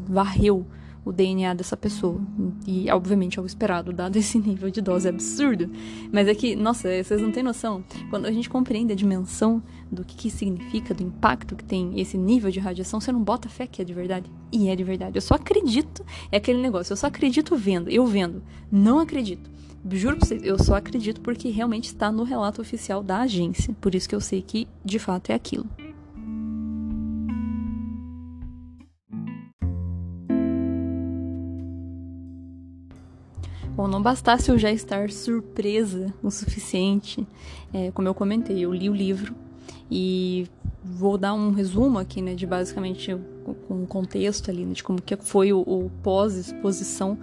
varreu 0.09 0.67
o 1.05 1.13
DNA 1.13 1.55
dessa 1.55 1.77
pessoa. 1.77 2.21
E, 2.67 2.91
obviamente, 2.91 3.39
é 3.39 3.43
o 3.43 3.47
esperado, 3.47 3.93
dado 3.93 4.17
esse 4.17 4.39
nível 4.41 4.71
de 4.71 4.81
dose 4.81 5.09
absurdo. 5.09 5.71
Mas 6.13 6.29
é 6.29 6.35
que, 6.35 6.55
nossa, 6.55 6.89
vocês 7.03 7.21
não 7.21 7.33
têm 7.33 7.43
noção. 7.43 7.83
Quando 8.11 8.27
a 8.27 8.33
gente 8.33 8.49
compreende 8.49 8.93
a 8.93 8.97
dimensão 8.97 9.63
do 9.91 10.05
que, 10.05 10.17
que 10.17 10.31
significa, 10.31 10.95
do 10.95 11.03
impacto 11.03 11.57
que 11.57 11.65
tem 11.65 11.99
esse 12.01 12.19
nível 12.19 12.51
de 12.51 12.61
radiação, 12.61 13.01
você 13.01 13.11
não 13.11 13.23
bota 13.23 13.49
fé 13.49 13.67
que 13.67 13.81
é 13.81 13.85
de 13.85 13.95
verdade. 13.95 14.31
E 14.53 14.69
é 14.69 14.77
de 14.77 14.85
verdade. 14.85 15.17
Eu 15.17 15.23
só 15.23 15.35
acredito. 15.35 16.05
É 16.31 16.37
aquele 16.37 16.61
negócio. 16.61 16.93
Eu 16.93 16.97
só 16.97 17.07
acredito 17.07 17.57
vendo. 17.57 17.89
Eu 17.89 18.07
vendo. 18.07 18.43
Não 18.71 18.99
acredito. 18.99 19.51
Juro 19.91 20.17
pra 20.17 20.27
vocês, 20.27 20.43
eu 20.43 20.59
só 20.59 20.75
acredito 20.75 21.21
porque 21.21 21.49
realmente 21.49 21.87
está 21.87 22.11
no 22.11 22.25
relato 22.25 22.61
oficial 22.61 23.03
da 23.03 23.21
agência. 23.21 23.75
Por 23.81 23.95
isso 23.95 24.09
que 24.09 24.15
eu 24.15 24.21
sei 24.21 24.43
que, 24.43 24.67
de 24.85 24.99
fato, 24.99 25.31
é 25.31 25.35
aquilo. 25.35 25.67
Bom, 33.79 33.87
não 33.87 34.03
bastasse 34.03 34.51
eu 34.51 34.59
já 34.59 34.73
estar 34.73 35.09
surpresa 35.09 36.13
o 36.21 36.33
suficiente, 36.33 37.25
é, 37.73 37.93
como 37.93 38.09
eu 38.09 38.13
comentei, 38.13 38.59
eu 38.59 38.75
li 38.75 38.91
o 38.91 38.93
livro 38.93 39.37
e 39.89 40.49
vou 40.83 41.17
dar 41.17 41.33
um 41.33 41.53
resumo 41.53 41.97
aqui, 41.97 42.21
né, 42.21 42.35
de 42.35 42.45
basicamente 42.45 43.17
um 43.71 43.87
contexto 43.87 44.51
ali, 44.51 44.65
né, 44.65 44.73
de 44.73 44.83
como 44.83 45.01
que 45.01 45.15
foi 45.15 45.53
o, 45.53 45.61
o 45.61 45.93
pós-exposição. 46.03 47.17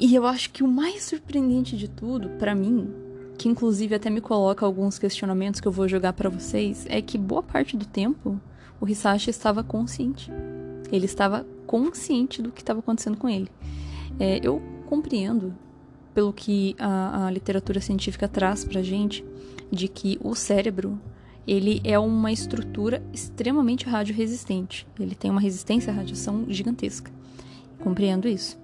E 0.00 0.14
eu 0.14 0.24
acho 0.24 0.48
que 0.50 0.64
o 0.64 0.66
mais 0.66 1.04
surpreendente 1.04 1.76
de 1.76 1.88
tudo, 1.88 2.30
para 2.38 2.54
mim, 2.54 2.90
que 3.36 3.46
inclusive 3.46 3.94
até 3.94 4.08
me 4.08 4.22
coloca 4.22 4.64
alguns 4.64 4.98
questionamentos 4.98 5.60
que 5.60 5.68
eu 5.68 5.72
vou 5.72 5.86
jogar 5.86 6.14
para 6.14 6.30
vocês, 6.30 6.86
é 6.88 7.02
que 7.02 7.18
boa 7.18 7.42
parte 7.42 7.76
do 7.76 7.84
tempo 7.84 8.40
o 8.80 8.88
Hisashi 8.88 9.28
estava 9.28 9.62
consciente. 9.62 10.32
Ele 10.90 11.04
estava 11.04 11.44
consciente 11.66 12.40
do 12.40 12.50
que 12.50 12.62
estava 12.62 12.78
acontecendo 12.78 13.18
com 13.18 13.28
ele. 13.28 13.50
É, 14.18 14.40
eu 14.42 14.62
compreendo, 14.94 15.52
pelo 16.14 16.32
que 16.32 16.76
a, 16.78 17.26
a 17.26 17.30
literatura 17.30 17.80
científica 17.80 18.28
traz 18.28 18.64
pra 18.64 18.80
gente, 18.80 19.24
de 19.70 19.88
que 19.88 20.16
o 20.22 20.36
cérebro 20.36 21.00
ele 21.46 21.80
é 21.82 21.98
uma 21.98 22.30
estrutura 22.30 23.02
extremamente 23.12 23.86
radioresistente. 23.86 24.86
Ele 24.98 25.16
tem 25.16 25.32
uma 25.32 25.40
resistência 25.40 25.92
à 25.92 25.96
radiação 25.96 26.46
gigantesca. 26.48 27.10
Compreendo 27.80 28.28
isso. 28.28 28.56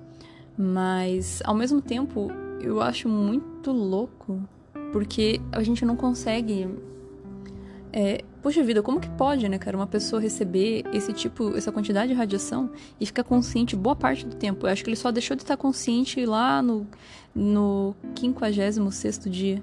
Mas, 0.57 1.43
ao 1.45 1.55
mesmo 1.55 1.83
tempo, 1.83 2.31
eu 2.61 2.81
acho 2.81 3.09
muito 3.09 3.73
louco 3.73 4.41
porque 4.93 5.41
a 5.51 5.63
gente 5.65 5.85
não 5.85 5.97
consegue 5.97 6.69
é, 7.93 8.23
poxa 8.43 8.63
vida, 8.63 8.83
como 8.83 9.01
que 9.01 9.09
pode, 9.11 9.49
né, 9.49 9.59
cara, 9.59 9.77
uma 9.77 9.87
pessoa 9.87 10.21
receber 10.21 10.85
esse 10.93 11.13
tipo, 11.13 11.57
essa 11.57 11.73
quantidade 11.73 12.13
de 12.13 12.19
radiação 12.19 12.71
e 13.01 13.07
ficar 13.07 13.25
consciente 13.25 13.75
boa 13.75 13.97
parte 13.97 14.25
do 14.27 14.37
tempo? 14.37 14.67
Eu 14.67 14.71
acho 14.71 14.85
que 14.85 14.91
ele 14.91 14.97
só 14.97 15.11
deixou 15.11 15.37
de 15.37 15.43
estar 15.43 15.57
consciente 15.57 16.25
lá 16.25 16.63
no, 16.63 16.87
no 17.35 17.95
56 18.19 19.19
dia, 19.27 19.63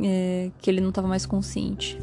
é, 0.00 0.50
que 0.60 0.70
ele 0.70 0.80
não 0.80 0.90
estava 0.90 1.08
mais 1.08 1.26
consciente. 1.26 1.98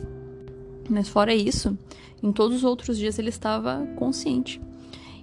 Mas 0.90 1.08
fora 1.08 1.34
isso, 1.34 1.78
em 2.22 2.32
todos 2.32 2.58
os 2.58 2.64
outros 2.64 2.98
dias 2.98 3.18
ele 3.18 3.30
estava 3.30 3.86
consciente. 3.96 4.62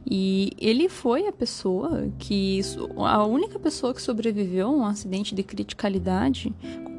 E 0.04 0.50
ele 0.58 0.88
foi 0.88 1.28
a 1.28 1.32
pessoa 1.32 2.08
que. 2.18 2.60
a 2.96 3.24
única 3.24 3.58
pessoa 3.58 3.94
que 3.94 4.02
sobreviveu 4.02 4.66
a 4.66 4.70
um 4.70 4.84
acidente 4.84 5.32
de 5.32 5.44
criticalidade 5.44 6.52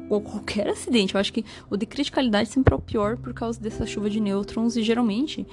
qualquer 0.08 0.68
acidente. 0.68 1.14
Eu 1.14 1.20
acho 1.20 1.32
que 1.32 1.44
o 1.70 1.76
de 1.76 1.86
criticalidade 1.86 2.48
sempre 2.48 2.74
é 2.74 2.76
o 2.76 2.80
pior 2.80 3.16
por 3.16 3.32
causa 3.32 3.60
dessa 3.60 3.86
chuva 3.86 4.08
de 4.08 4.20
nêutrons 4.20 4.76
e 4.76 4.82
geralmente 4.82 5.46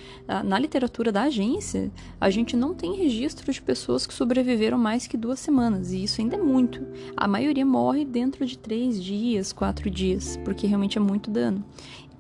na 0.46 0.60
literatura 0.60 1.12
da 1.12 1.24
agência 1.24 1.92
a 2.20 2.30
gente 2.30 2.56
não 2.56 2.74
tem 2.74 2.96
registro 2.96 3.52
de 3.52 3.62
pessoas 3.62 4.06
que 4.06 4.14
sobreviveram 4.14 4.78
mais 4.78 5.08
que 5.08 5.18
duas 5.18 5.40
semanas 5.40 5.92
e 5.92 6.04
isso 6.04 6.22
ainda 6.22 6.36
é 6.36 6.42
muito. 6.42 6.86
A 7.16 7.28
maioria 7.28 7.66
morre 7.66 8.06
dentro 8.06 8.46
de 8.46 8.58
três 8.58 9.02
dias, 9.04 9.52
quatro 9.54 9.90
dias, 9.90 10.38
porque 10.44 10.68
realmente 10.68 10.98
é 10.98 11.02
muito 11.02 11.30
dano. 11.30 11.64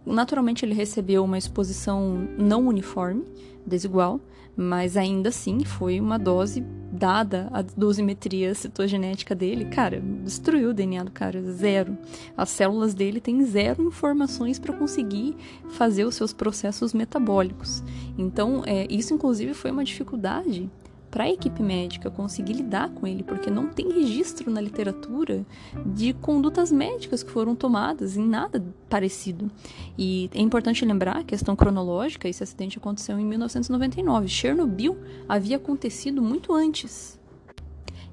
Naturalmente 0.06 0.66
ele 0.66 0.74
recebeu 0.74 1.24
uma 1.24 1.38
exposição 1.38 2.28
não 2.38 2.68
uniforme, 2.68 3.24
desigual, 3.66 4.20
mas 4.56 4.98
ainda 4.98 5.30
assim 5.30 5.64
foi 5.64 6.00
uma 6.00 6.18
dose 6.18 6.64
dada 6.92 7.50
a 7.52 7.62
dosimetria 7.62 8.54
citogenética 8.54 9.34
dele, 9.34 9.66
cara, 9.66 10.02
destruiu 10.24 10.70
o 10.70 10.74
DNA 10.74 11.04
do 11.04 11.12
cara, 11.12 11.42
zero. 11.42 11.98
As 12.36 12.50
células 12.50 12.94
dele 12.94 13.22
têm 13.22 13.44
zero 13.46 13.88
informações 13.88 14.60
para 14.60 14.74
conseguir 14.74 15.36
fazer 15.70 16.06
os 16.06 16.16
seus 16.16 16.34
processos 16.34 16.94
metabólicos. 16.94 17.82
Então, 18.18 18.62
é, 18.66 18.86
isso 18.90 19.14
inclusive 19.14 19.54
foi 19.54 19.72
uma 19.72 19.84
dificuldade 19.84 20.70
para 21.12 21.26
a 21.26 21.30
equipe 21.30 21.62
médica 21.62 22.10
conseguir 22.10 22.54
lidar 22.54 22.90
com 22.90 23.06
ele, 23.06 23.22
porque 23.22 23.52
não 23.52 23.68
tem 23.68 23.92
registro 23.92 24.50
na 24.50 24.62
literatura 24.62 25.46
de 25.86 26.14
condutas 26.14 26.72
médicas 26.72 27.22
que 27.22 27.30
foram 27.30 27.54
tomadas 27.54 28.16
em 28.16 28.26
nada 28.26 28.64
parecido. 28.90 29.52
E 29.98 30.30
é 30.34 30.42
importante 30.42 30.86
lembrar 30.86 31.18
a 31.18 31.24
questão 31.24 31.56
cronológica: 31.56 32.30
esse 32.30 32.42
acidente 32.42 32.78
aconteceu 32.78 33.20
em 33.20 33.26
1999. 33.26 34.30
Chernobyl 34.30 34.98
havia 35.28 35.58
acontecido 35.58 36.22
muito 36.22 36.54
antes. 36.54 37.20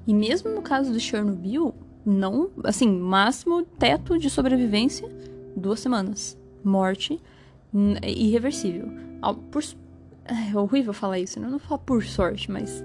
E 0.05 0.13
mesmo 0.13 0.49
no 0.49 0.61
caso 0.61 0.91
de 0.91 0.99
Chernobyl, 0.99 1.73
não, 2.05 2.49
assim, 2.63 2.89
máximo 2.89 3.63
teto 3.63 4.17
de 4.17 4.29
sobrevivência 4.29 5.09
duas 5.55 5.79
semanas, 5.79 6.37
morte 6.63 7.19
irreversível. 8.03 8.89
Por, 9.51 9.63
é 10.29 10.57
horrível 10.57 10.93
falar 10.93 11.19
isso, 11.19 11.39
né? 11.39 11.47
Não 11.47 11.59
falo 11.59 11.79
por 11.79 12.03
sorte, 12.03 12.51
mas 12.51 12.83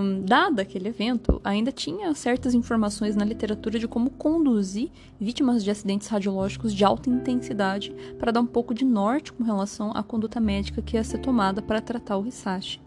um, 0.00 0.24
dado 0.24 0.60
aquele 0.60 0.88
evento, 0.88 1.40
ainda 1.44 1.70
tinha 1.70 2.14
certas 2.14 2.54
informações 2.54 3.14
na 3.14 3.24
literatura 3.24 3.78
de 3.78 3.86
como 3.86 4.10
conduzir 4.10 4.90
vítimas 5.20 5.62
de 5.62 5.70
acidentes 5.70 6.08
radiológicos 6.08 6.74
de 6.74 6.84
alta 6.84 7.10
intensidade 7.10 7.94
para 8.18 8.32
dar 8.32 8.40
um 8.40 8.46
pouco 8.46 8.72
de 8.72 8.84
norte 8.84 9.32
com 9.32 9.44
relação 9.44 9.92
à 9.92 10.02
conduta 10.02 10.40
médica 10.40 10.80
que 10.80 10.96
ia 10.96 11.04
ser 11.04 11.18
tomada 11.18 11.60
para 11.60 11.80
tratar 11.80 12.16
o 12.16 12.26
Hisashi. 12.26 12.80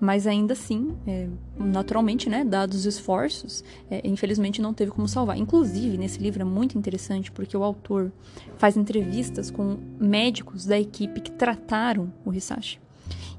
Mas 0.00 0.26
ainda 0.26 0.54
assim, 0.54 0.94
é, 1.06 1.28
naturalmente, 1.56 2.28
né, 2.28 2.44
dados 2.44 2.78
os 2.78 2.84
esforços, 2.84 3.62
é, 3.88 4.06
infelizmente 4.06 4.60
não 4.60 4.74
teve 4.74 4.90
como 4.90 5.06
salvar. 5.06 5.38
Inclusive, 5.38 5.96
nesse 5.96 6.18
livro 6.18 6.42
é 6.42 6.44
muito 6.44 6.76
interessante 6.76 7.30
porque 7.30 7.56
o 7.56 7.62
autor 7.62 8.12
faz 8.58 8.76
entrevistas 8.76 9.50
com 9.52 9.78
médicos 9.98 10.66
da 10.66 10.78
equipe 10.78 11.20
que 11.20 11.30
trataram 11.30 12.12
o 12.24 12.34
Hisashi. 12.34 12.83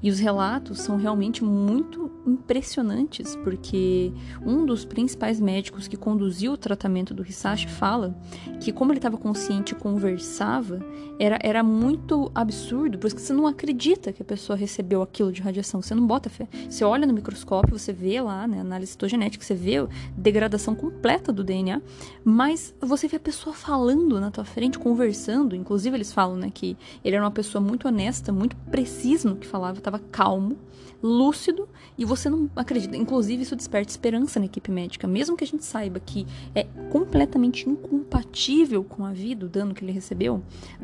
E 0.02 0.10
os 0.10 0.18
relatos 0.18 0.80
são 0.80 0.96
realmente 0.96 1.42
muito 1.42 2.10
impressionantes, 2.26 3.36
porque 3.36 4.12
um 4.44 4.66
dos 4.66 4.84
principais 4.84 5.40
médicos 5.40 5.86
que 5.86 5.96
conduziu 5.96 6.52
o 6.52 6.56
tratamento 6.56 7.14
do 7.14 7.26
Hisashi 7.26 7.68
fala 7.68 8.16
que, 8.60 8.72
como 8.72 8.92
ele 8.92 8.98
estava 8.98 9.16
consciente 9.16 9.72
e 9.72 9.76
conversava, 9.76 10.80
era, 11.18 11.38
era 11.42 11.62
muito 11.62 12.30
absurdo, 12.34 12.98
porque 12.98 13.18
você 13.18 13.32
não 13.32 13.46
acredita 13.46 14.12
que 14.12 14.22
a 14.22 14.24
pessoa 14.24 14.56
recebeu 14.56 15.02
aquilo 15.02 15.32
de 15.32 15.40
radiação, 15.40 15.80
você 15.80 15.94
não 15.94 16.06
bota 16.06 16.28
fé. 16.28 16.48
Você 16.68 16.84
olha 16.84 17.06
no 17.06 17.14
microscópio, 17.14 17.78
você 17.78 17.92
vê 17.92 18.20
lá, 18.20 18.46
né, 18.46 18.60
análise 18.60 18.92
citogenética, 18.92 19.44
você 19.44 19.54
vê 19.54 19.86
degradação 20.16 20.74
completa 20.74 21.32
do 21.32 21.44
DNA, 21.44 21.80
mas 22.24 22.74
você 22.80 23.08
vê 23.08 23.16
a 23.16 23.20
pessoa 23.20 23.54
falando 23.54 24.20
na 24.20 24.30
tua 24.30 24.44
frente, 24.44 24.78
conversando, 24.78 25.54
inclusive 25.54 25.96
eles 25.96 26.12
falam, 26.12 26.36
né, 26.36 26.50
que 26.52 26.76
ele 27.04 27.16
era 27.16 27.24
uma 27.24 27.30
pessoa 27.30 27.62
muito 27.62 27.88
honesta, 27.88 28.32
muito 28.32 28.56
precisa 28.70 29.28
no 29.28 29.36
que 29.36 29.46
falava, 29.46 29.80
estava 29.86 29.98
calmo, 30.10 30.56
lúcido 31.02 31.68
e 31.96 32.04
você 32.04 32.28
não 32.28 32.50
acredita. 32.56 32.96
Inclusive, 32.96 33.42
isso 33.42 33.54
desperta 33.54 33.90
esperança 33.90 34.40
na 34.40 34.46
equipe 34.46 34.70
médica. 34.70 35.06
Mesmo 35.06 35.36
que 35.36 35.44
a 35.44 35.46
gente 35.46 35.64
saiba 35.64 36.00
que 36.00 36.26
é 36.54 36.64
completamente 36.90 37.68
incompatível 37.68 38.82
com 38.82 39.04
a 39.04 39.12
vida, 39.12 39.46
o 39.46 39.48
dano 39.48 39.74
que 39.74 39.84
ele 39.84 39.92
recebeu, 39.92 40.42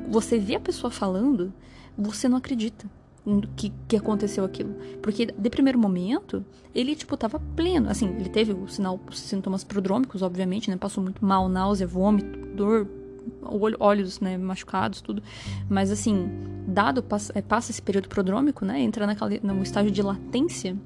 você 0.08 0.38
vê 0.38 0.54
a 0.54 0.60
pessoa 0.60 0.90
falando, 0.90 1.52
você 1.98 2.28
não 2.28 2.36
acredita 2.36 2.88
que, 3.56 3.72
que 3.88 3.96
aconteceu 3.96 4.44
aquilo. 4.44 4.74
Porque, 5.00 5.26
de 5.26 5.50
primeiro 5.50 5.78
momento, 5.78 6.44
ele, 6.74 6.94
tipo, 6.94 7.16
tava 7.16 7.40
pleno. 7.56 7.88
Assim, 7.88 8.08
ele 8.08 8.28
teve 8.28 8.52
o 8.52 8.68
sinal, 8.68 9.00
os 9.08 9.18
sintomas 9.18 9.64
prodrômicos, 9.64 10.22
obviamente, 10.22 10.70
né? 10.70 10.76
Passou 10.76 11.02
muito 11.02 11.24
mal, 11.24 11.48
náusea, 11.48 11.86
vômito, 11.86 12.38
dor, 12.54 12.88
olhos, 13.78 14.20
né, 14.20 14.36
machucados, 14.36 15.00
tudo. 15.00 15.22
Mas, 15.68 15.90
assim, 15.90 16.28
dado, 16.66 17.02
passa, 17.02 17.32
é, 17.36 17.42
passa 17.42 17.70
esse 17.70 17.82
período 17.82 18.08
prodrômico, 18.08 18.64
né, 18.64 18.80
entra 18.80 19.06
naquela, 19.06 19.30
no 19.42 19.62
estágio 19.62 19.90
de 19.90 20.02
latência, 20.02 20.76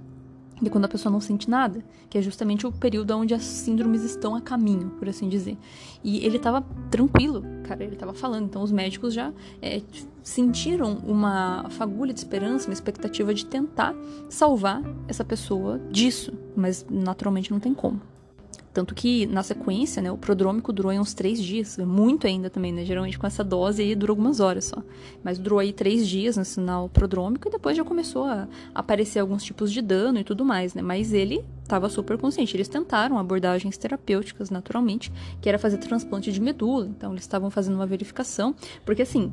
de 0.60 0.70
quando 0.70 0.86
a 0.86 0.88
pessoa 0.88 1.12
não 1.12 1.20
sente 1.20 1.50
nada, 1.50 1.84
que 2.08 2.16
é 2.16 2.22
justamente 2.22 2.66
o 2.66 2.72
período 2.72 3.14
onde 3.16 3.34
as 3.34 3.42
síndromes 3.42 4.02
estão 4.02 4.34
a 4.34 4.40
caminho, 4.40 4.90
por 4.98 5.08
assim 5.08 5.28
dizer. 5.28 5.56
E 6.02 6.24
ele 6.24 6.38
estava 6.38 6.64
tranquilo, 6.90 7.44
cara, 7.64 7.84
ele 7.84 7.92
estava 7.92 8.14
falando. 8.14 8.46
Então 8.46 8.62
os 8.62 8.72
médicos 8.72 9.12
já 9.12 9.32
é, 9.60 9.82
sentiram 10.22 10.94
uma 11.06 11.66
fagulha 11.70 12.12
de 12.12 12.20
esperança, 12.20 12.68
uma 12.68 12.72
expectativa 12.72 13.34
de 13.34 13.44
tentar 13.44 13.94
salvar 14.30 14.82
essa 15.06 15.24
pessoa 15.24 15.78
disso, 15.90 16.32
mas 16.56 16.86
naturalmente 16.90 17.50
não 17.50 17.60
tem 17.60 17.74
como. 17.74 18.00
Tanto 18.76 18.94
que, 18.94 19.24
na 19.24 19.42
sequência, 19.42 20.02
né, 20.02 20.12
o 20.12 20.18
prodrômico 20.18 20.70
durou 20.70 20.92
uns 20.92 21.14
três 21.14 21.42
dias, 21.42 21.78
muito 21.78 22.26
ainda 22.26 22.50
também, 22.50 22.70
né? 22.70 22.84
Geralmente 22.84 23.18
com 23.18 23.26
essa 23.26 23.42
dose 23.42 23.80
aí 23.80 23.94
dura 23.94 24.12
algumas 24.12 24.38
horas 24.38 24.66
só. 24.66 24.82
Mas 25.24 25.38
durou 25.38 25.58
aí 25.58 25.72
três 25.72 26.06
dias 26.06 26.36
no 26.36 26.44
sinal 26.44 26.86
prodrômico 26.90 27.48
e 27.48 27.50
depois 27.50 27.74
já 27.74 27.82
começou 27.82 28.24
a 28.24 28.46
aparecer 28.74 29.20
alguns 29.20 29.42
tipos 29.42 29.72
de 29.72 29.80
dano 29.80 30.18
e 30.18 30.24
tudo 30.24 30.44
mais, 30.44 30.74
né? 30.74 30.82
Mas 30.82 31.14
ele 31.14 31.42
estava 31.66 31.88
super 31.88 32.16
consciente. 32.16 32.56
Eles 32.56 32.68
tentaram 32.68 33.18
abordagens 33.18 33.76
terapêuticas, 33.76 34.50
naturalmente, 34.50 35.12
que 35.40 35.48
era 35.48 35.58
fazer 35.58 35.78
transplante 35.78 36.32
de 36.32 36.40
medula. 36.40 36.86
Então, 36.86 37.12
eles 37.12 37.24
estavam 37.24 37.50
fazendo 37.50 37.74
uma 37.74 37.86
verificação, 37.86 38.54
porque 38.84 39.02
assim, 39.02 39.32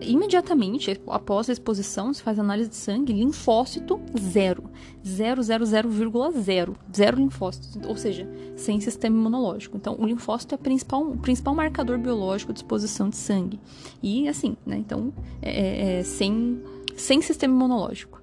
imediatamente 0.00 1.00
após 1.08 1.48
a 1.48 1.52
exposição, 1.52 2.12
se 2.14 2.22
faz 2.22 2.38
análise 2.38 2.70
de 2.70 2.76
sangue, 2.76 3.12
linfócito 3.12 4.00
zero. 4.18 4.64
0,00,0. 5.04 6.76
Zero 6.94 7.18
linfócitos. 7.18 7.78
Ou 7.86 7.96
seja, 7.96 8.28
sem 8.56 8.80
sistema 8.80 9.16
imunológico. 9.16 9.76
Então, 9.76 9.96
o 9.98 10.06
linfócito 10.06 10.54
é 10.54 10.56
o 10.56 10.58
principal, 10.58 11.02
o 11.02 11.16
principal 11.18 11.54
marcador 11.54 11.98
biológico 11.98 12.52
de 12.52 12.60
exposição 12.60 13.08
de 13.08 13.16
sangue. 13.16 13.60
E 14.02 14.28
assim, 14.28 14.56
né? 14.64 14.76
Então, 14.76 15.12
é, 15.40 15.50
é, 15.50 15.98
é 15.98 16.02
sem, 16.02 16.62
sem 16.96 17.20
sistema 17.22 17.54
imunológico. 17.54 18.17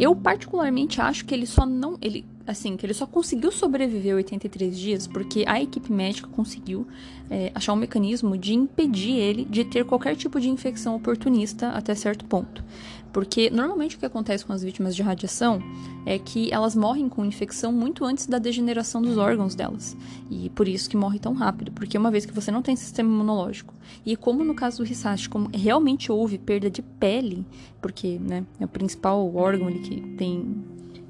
Eu 0.00 0.16
particularmente 0.16 0.98
acho 0.98 1.26
que 1.26 1.34
ele 1.34 1.46
só 1.46 1.66
não, 1.66 1.98
ele 2.00 2.24
assim, 2.46 2.76
que 2.76 2.84
ele 2.84 2.94
só 2.94 3.06
conseguiu 3.06 3.52
sobreviver 3.52 4.16
83 4.16 4.78
dias 4.78 5.06
porque 5.06 5.44
a 5.46 5.60
equipe 5.60 5.92
médica 5.92 6.28
conseguiu 6.28 6.86
é, 7.30 7.52
achar 7.54 7.72
um 7.72 7.76
mecanismo 7.76 8.36
de 8.36 8.54
impedir 8.54 9.16
ele 9.16 9.44
de 9.44 9.64
ter 9.64 9.84
qualquer 9.84 10.16
tipo 10.16 10.40
de 10.40 10.48
infecção 10.48 10.96
oportunista 10.96 11.68
até 11.68 11.94
certo 11.94 12.24
ponto. 12.24 12.64
Porque 13.12 13.50
normalmente 13.50 13.96
o 13.96 13.98
que 13.98 14.06
acontece 14.06 14.44
com 14.44 14.52
as 14.52 14.62
vítimas 14.62 14.94
de 14.94 15.02
radiação 15.02 15.60
é 16.06 16.18
que 16.18 16.52
elas 16.52 16.76
morrem 16.76 17.08
com 17.08 17.24
infecção 17.24 17.72
muito 17.72 18.04
antes 18.04 18.26
da 18.26 18.38
degeneração 18.38 19.02
dos 19.02 19.18
órgãos 19.18 19.54
delas. 19.54 19.96
E 20.30 20.48
por 20.50 20.68
isso 20.68 20.88
que 20.88 20.96
morre 20.96 21.18
tão 21.18 21.32
rápido, 21.32 21.72
porque 21.72 21.98
uma 21.98 22.10
vez 22.10 22.24
que 22.24 22.32
você 22.32 22.50
não 22.50 22.62
tem 22.62 22.76
sistema 22.76 23.08
imunológico, 23.08 23.74
e 24.06 24.16
como 24.16 24.44
no 24.44 24.54
caso 24.54 24.78
do 24.78 24.88
Hisashi, 24.88 25.28
como 25.28 25.50
realmente 25.52 26.12
houve 26.12 26.38
perda 26.38 26.70
de 26.70 26.82
pele, 26.82 27.44
porque 27.80 28.18
né, 28.18 28.44
é 28.60 28.64
o 28.64 28.68
principal 28.68 29.34
órgão 29.34 29.66
ali 29.66 29.80
que 29.80 30.00
tem 30.16 30.64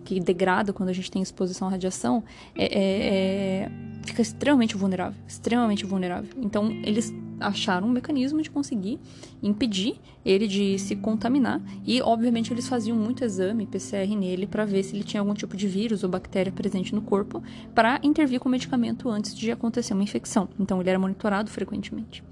que 0.04 0.18
degrada 0.20 0.72
quando 0.72 0.88
a 0.88 0.92
gente 0.92 1.10
tem 1.10 1.22
exposição 1.22 1.68
à 1.68 1.70
radiação, 1.70 2.22
é, 2.54 2.64
é, 2.64 3.64
é, 3.64 3.70
fica 4.04 4.22
extremamente 4.22 4.76
vulnerável, 4.76 5.18
extremamente 5.26 5.84
vulnerável. 5.84 6.30
Então, 6.36 6.70
eles 6.82 7.12
acharam 7.38 7.88
um 7.88 7.90
mecanismo 7.90 8.42
de 8.42 8.50
conseguir 8.50 8.98
impedir 9.42 9.98
ele 10.24 10.46
de 10.46 10.78
se 10.78 10.94
contaminar 10.96 11.60
e, 11.86 12.02
obviamente, 12.02 12.52
eles 12.52 12.68
faziam 12.68 12.96
muito 12.96 13.24
exame 13.24 13.66
PCR 13.66 14.14
nele 14.14 14.46
para 14.46 14.64
ver 14.64 14.82
se 14.82 14.94
ele 14.94 15.04
tinha 15.04 15.20
algum 15.20 15.32
tipo 15.32 15.56
de 15.56 15.66
vírus 15.66 16.04
ou 16.04 16.10
bactéria 16.10 16.52
presente 16.52 16.94
no 16.94 17.00
corpo 17.00 17.42
para 17.74 17.98
intervir 18.02 18.38
com 18.40 18.48
o 18.48 18.52
medicamento 18.52 19.08
antes 19.08 19.34
de 19.34 19.50
acontecer 19.50 19.94
uma 19.94 20.02
infecção. 20.02 20.48
Então, 20.58 20.80
ele 20.80 20.90
era 20.90 20.98
monitorado 20.98 21.50
frequentemente. 21.50 22.22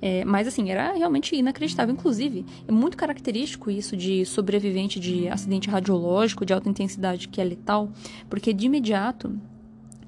É, 0.00 0.24
mas 0.24 0.46
assim, 0.46 0.70
era 0.70 0.92
realmente 0.92 1.34
inacreditável. 1.34 1.94
Inclusive, 1.94 2.44
é 2.66 2.72
muito 2.72 2.96
característico 2.96 3.70
isso 3.70 3.96
de 3.96 4.24
sobrevivente 4.24 5.00
de 5.00 5.28
acidente 5.28 5.68
radiológico 5.68 6.46
de 6.46 6.52
alta 6.52 6.68
intensidade 6.68 7.28
que 7.28 7.40
é 7.40 7.44
letal, 7.44 7.90
porque 8.28 8.52
de 8.52 8.66
imediato 8.66 9.38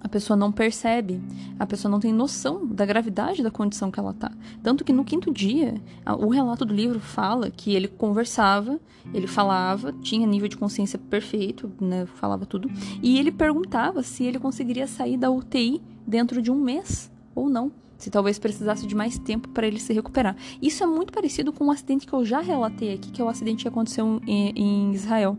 a 0.00 0.08
pessoa 0.08 0.36
não 0.36 0.50
percebe, 0.50 1.20
a 1.58 1.66
pessoa 1.66 1.92
não 1.92 2.00
tem 2.00 2.12
noção 2.12 2.66
da 2.66 2.86
gravidade 2.86 3.42
da 3.42 3.50
condição 3.50 3.90
que 3.90 4.00
ela 4.00 4.14
tá. 4.14 4.32
Tanto 4.62 4.82
que 4.82 4.94
no 4.94 5.04
quinto 5.04 5.30
dia, 5.30 5.74
o 6.18 6.28
relato 6.28 6.64
do 6.64 6.72
livro 6.72 6.98
fala 6.98 7.50
que 7.50 7.74
ele 7.74 7.86
conversava, 7.86 8.80
ele 9.12 9.26
falava, 9.26 9.92
tinha 10.00 10.26
nível 10.26 10.48
de 10.48 10.56
consciência 10.56 10.98
perfeito, 10.98 11.70
né, 11.78 12.06
falava 12.06 12.46
tudo, 12.46 12.70
e 13.02 13.18
ele 13.18 13.30
perguntava 13.30 14.02
se 14.02 14.24
ele 14.24 14.38
conseguiria 14.38 14.86
sair 14.86 15.18
da 15.18 15.30
UTI 15.30 15.82
dentro 16.06 16.40
de 16.40 16.50
um 16.50 16.56
mês 16.58 17.12
ou 17.34 17.50
não 17.50 17.70
se 18.00 18.10
talvez 18.10 18.38
precisasse 18.38 18.86
de 18.86 18.94
mais 18.94 19.18
tempo 19.18 19.48
para 19.50 19.66
ele 19.66 19.78
se 19.78 19.92
recuperar. 19.92 20.34
Isso 20.60 20.82
é 20.82 20.86
muito 20.86 21.12
parecido 21.12 21.52
com 21.52 21.66
um 21.66 21.70
acidente 21.70 22.06
que 22.06 22.12
eu 22.12 22.24
já 22.24 22.40
relatei 22.40 22.94
aqui, 22.94 23.10
que 23.10 23.20
é 23.20 23.24
o 23.24 23.28
acidente 23.28 23.62
que 23.62 23.68
aconteceu 23.68 24.20
em, 24.26 24.52
em 24.56 24.92
Israel. 24.92 25.36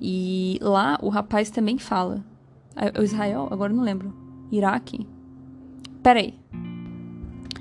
E 0.00 0.56
lá 0.62 0.98
o 1.02 1.08
rapaz 1.08 1.50
também 1.50 1.78
fala. 1.78 2.24
O 2.98 3.02
Israel? 3.02 3.48
Agora 3.50 3.72
não 3.72 3.82
lembro. 3.82 4.14
Iraque? 4.52 5.06
Peraí. 6.00 6.34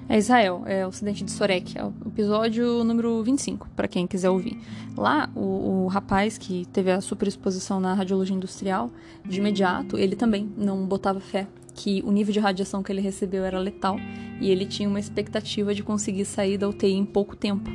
É 0.07 0.17
Israel, 0.17 0.63
é 0.65 0.85
o 0.85 0.89
acidente 0.89 1.23
de 1.23 1.29
Sorek, 1.29 1.77
é 1.77 1.85
o 1.85 1.93
episódio 2.07 2.83
número 2.83 3.21
25, 3.21 3.69
para 3.75 3.87
quem 3.87 4.07
quiser 4.07 4.31
ouvir. 4.31 4.59
Lá, 4.97 5.29
o, 5.35 5.83
o, 5.83 5.87
rapaz 5.87 6.35
que 6.35 6.65
teve 6.73 6.89
a 6.89 6.99
superexposição 6.99 7.79
na 7.79 7.93
radiologia 7.93 8.35
industrial, 8.35 8.89
de 9.23 9.37
imediato, 9.37 9.99
ele 9.99 10.15
também 10.15 10.51
não 10.57 10.83
botava 10.83 11.19
fé 11.19 11.47
que 11.79 12.03
o 12.05 12.11
nível 12.11 12.33
de 12.33 12.39
radiação 12.41 12.83
que 12.83 12.91
ele 12.91 12.99
recebeu 12.99 13.45
era 13.45 13.57
letal 13.57 13.95
e 14.41 14.51
ele 14.51 14.65
tinha 14.65 14.89
uma 14.89 14.99
expectativa 14.99 15.73
de 15.73 15.81
conseguir 15.81 16.25
sair 16.25 16.57
da 16.57 16.67
UTI 16.67 16.91
em 16.91 17.05
pouco 17.05 17.37
tempo. 17.37 17.71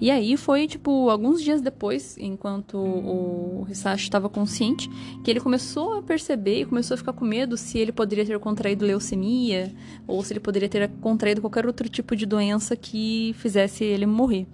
E 0.00 0.10
aí 0.12 0.36
foi, 0.36 0.68
tipo, 0.68 1.08
alguns 1.10 1.42
dias 1.42 1.60
depois, 1.60 2.16
enquanto 2.18 2.76
o 2.76 3.66
Hisashi 3.68 4.04
estava 4.04 4.28
consciente, 4.28 4.88
que 5.24 5.30
ele 5.30 5.40
começou 5.40 5.94
a 5.94 6.02
perceber 6.02 6.60
e 6.60 6.64
começou 6.66 6.94
a 6.94 6.98
ficar 6.98 7.12
com 7.12 7.24
medo 7.24 7.56
se 7.56 7.78
ele 7.78 7.90
poderia 7.90 8.24
ter 8.24 8.38
contraído 8.38 8.84
leucemia 8.84 9.72
ou 10.06 10.22
se 10.22 10.32
ele 10.32 10.40
poderia 10.40 10.68
ter 10.68 10.88
contraído 11.00 11.40
qualquer 11.40 11.66
outro 11.66 11.88
tipo 11.88 12.14
de 12.14 12.26
doença 12.26 12.76
que 12.76 13.34
fizesse 13.38 13.82
ele 13.82 14.06
morrer. 14.06 14.46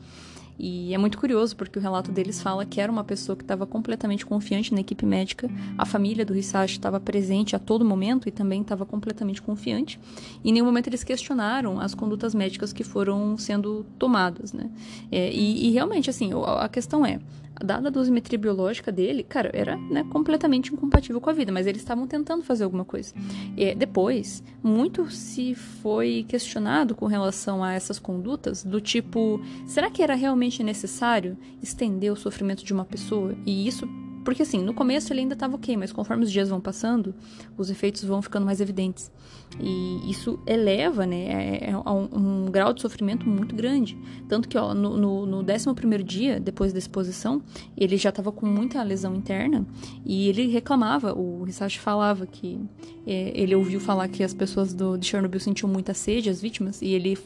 E 0.63 0.93
é 0.93 0.99
muito 0.99 1.17
curioso 1.17 1.57
porque 1.57 1.79
o 1.79 1.83
relato 1.83 2.13
deles 2.13 2.43
fala 2.43 2.67
que 2.67 2.83
era 2.83 2.93
uma 2.93 3.03
pessoa 3.03 3.35
que 3.35 3.43
estava 3.43 3.67
completamente 3.67 4.27
confiante 4.27 4.75
na 4.75 4.81
equipe 4.81 5.07
médica, 5.07 5.49
a 5.79 5.87
família 5.87 6.23
do 6.23 6.37
Hisashi 6.37 6.75
estava 6.75 7.01
presente 7.01 7.57
a 7.57 7.59
todo 7.59 7.83
momento 7.83 8.29
e 8.29 8.31
também 8.31 8.61
estava 8.61 8.85
completamente 8.85 9.41
confiante. 9.41 9.99
E 10.45 10.51
em 10.51 10.53
nenhum 10.53 10.67
momento 10.67 10.89
eles 10.89 11.03
questionaram 11.03 11.81
as 11.81 11.95
condutas 11.95 12.35
médicas 12.35 12.75
que 12.75 12.85
foram 12.85 13.39
sendo 13.39 13.87
tomadas, 13.99 14.53
né? 14.53 14.69
É, 15.11 15.33
e, 15.33 15.69
e 15.69 15.71
realmente, 15.71 16.11
assim, 16.11 16.31
a 16.59 16.69
questão 16.69 17.07
é, 17.07 17.21
dada 17.65 17.89
a 17.89 17.91
dosimetria 17.91 18.39
biológica 18.39 18.91
dele, 18.91 19.23
cara, 19.23 19.51
era 19.53 19.77
né, 19.77 20.05
completamente 20.11 20.73
incompatível 20.73 21.21
com 21.21 21.31
a 21.31 21.33
vida, 21.33 21.53
mas 21.53 21.67
eles 21.67 21.83
estavam 21.83 22.07
tentando 22.07 22.43
fazer 22.43 22.65
alguma 22.65 22.85
coisa. 22.85 23.15
E 23.57 23.75
depois, 23.75 24.43
muito 24.63 25.11
se 25.11 25.55
foi 25.55 26.25
questionado 26.29 26.95
com 26.95 27.07
relação 27.07 27.63
a 27.63 27.73
essas 27.73 27.99
condutas, 27.99 28.65
do 28.65 28.81
tipo, 28.81 29.41
será 29.67 29.91
que 29.91 30.03
era 30.03 30.15
realmente 30.15 30.63
necessário 30.63 31.37
estender 31.63 32.13
o 32.13 32.17
sofrimento 32.17 32.65
de 32.65 32.73
uma 32.73 32.85
pessoa? 32.85 33.35
E 33.47 33.67
isso 33.67 33.89
porque 34.31 34.45
assim, 34.45 34.63
no 34.63 34.73
começo 34.73 35.13
ele 35.13 35.23
ainda 35.23 35.35
estava 35.35 35.57
ok, 35.57 35.77
mas 35.77 35.93
conforme 35.93 36.23
os 36.23 36.31
dias 36.31 36.49
vão 36.49 36.61
passando, 36.61 37.13
os 37.59 37.69
efeitos 37.69 38.05
vão 38.05 38.23
ficando 38.23 38.47
mais 38.47 38.61
evidentes. 38.61 39.11
E 39.59 40.09
isso 40.09 40.39
eleva, 40.47 41.05
né, 41.05 41.59
é, 41.65 41.71
é 41.71 41.77
um, 41.77 42.45
um, 42.45 42.45
grau 42.49 42.73
de 42.73 42.81
sofrimento 42.81 43.29
muito 43.29 43.57
grande. 43.57 43.99
Tanto 44.29 44.49
que, 44.49 44.57
ó, 44.57 44.73
no, 44.73 44.97
no, 44.97 45.27
no 45.27 45.39
11 45.39 46.05
dia, 46.05 46.39
depois 46.39 46.73
da 46.73 46.79
exposição, 46.79 47.43
ele 47.77 47.97
já 47.97 48.11
estava 48.11 48.31
com 48.31 48.47
muita 48.47 48.81
lesão 48.85 49.17
interna 49.17 49.67
e 50.07 50.29
ele 50.29 50.47
reclamava, 50.47 51.13
o 51.13 51.45
Hisashi 51.49 51.81
falava 51.81 52.25
que 52.25 52.61
é, 53.05 53.33
ele 53.35 53.57
ouviu 53.57 53.81
falar 53.81 54.07
que 54.07 54.23
as 54.23 54.33
pessoas 54.33 54.73
do, 54.73 54.97
de 54.97 55.07
Chernobyl 55.07 55.41
sentiam 55.41 55.69
muita 55.69 55.93
sede, 55.93 56.31
as 56.31 56.41
vítimas, 56.41 56.81
e 56.81 56.93
ele 56.95 57.19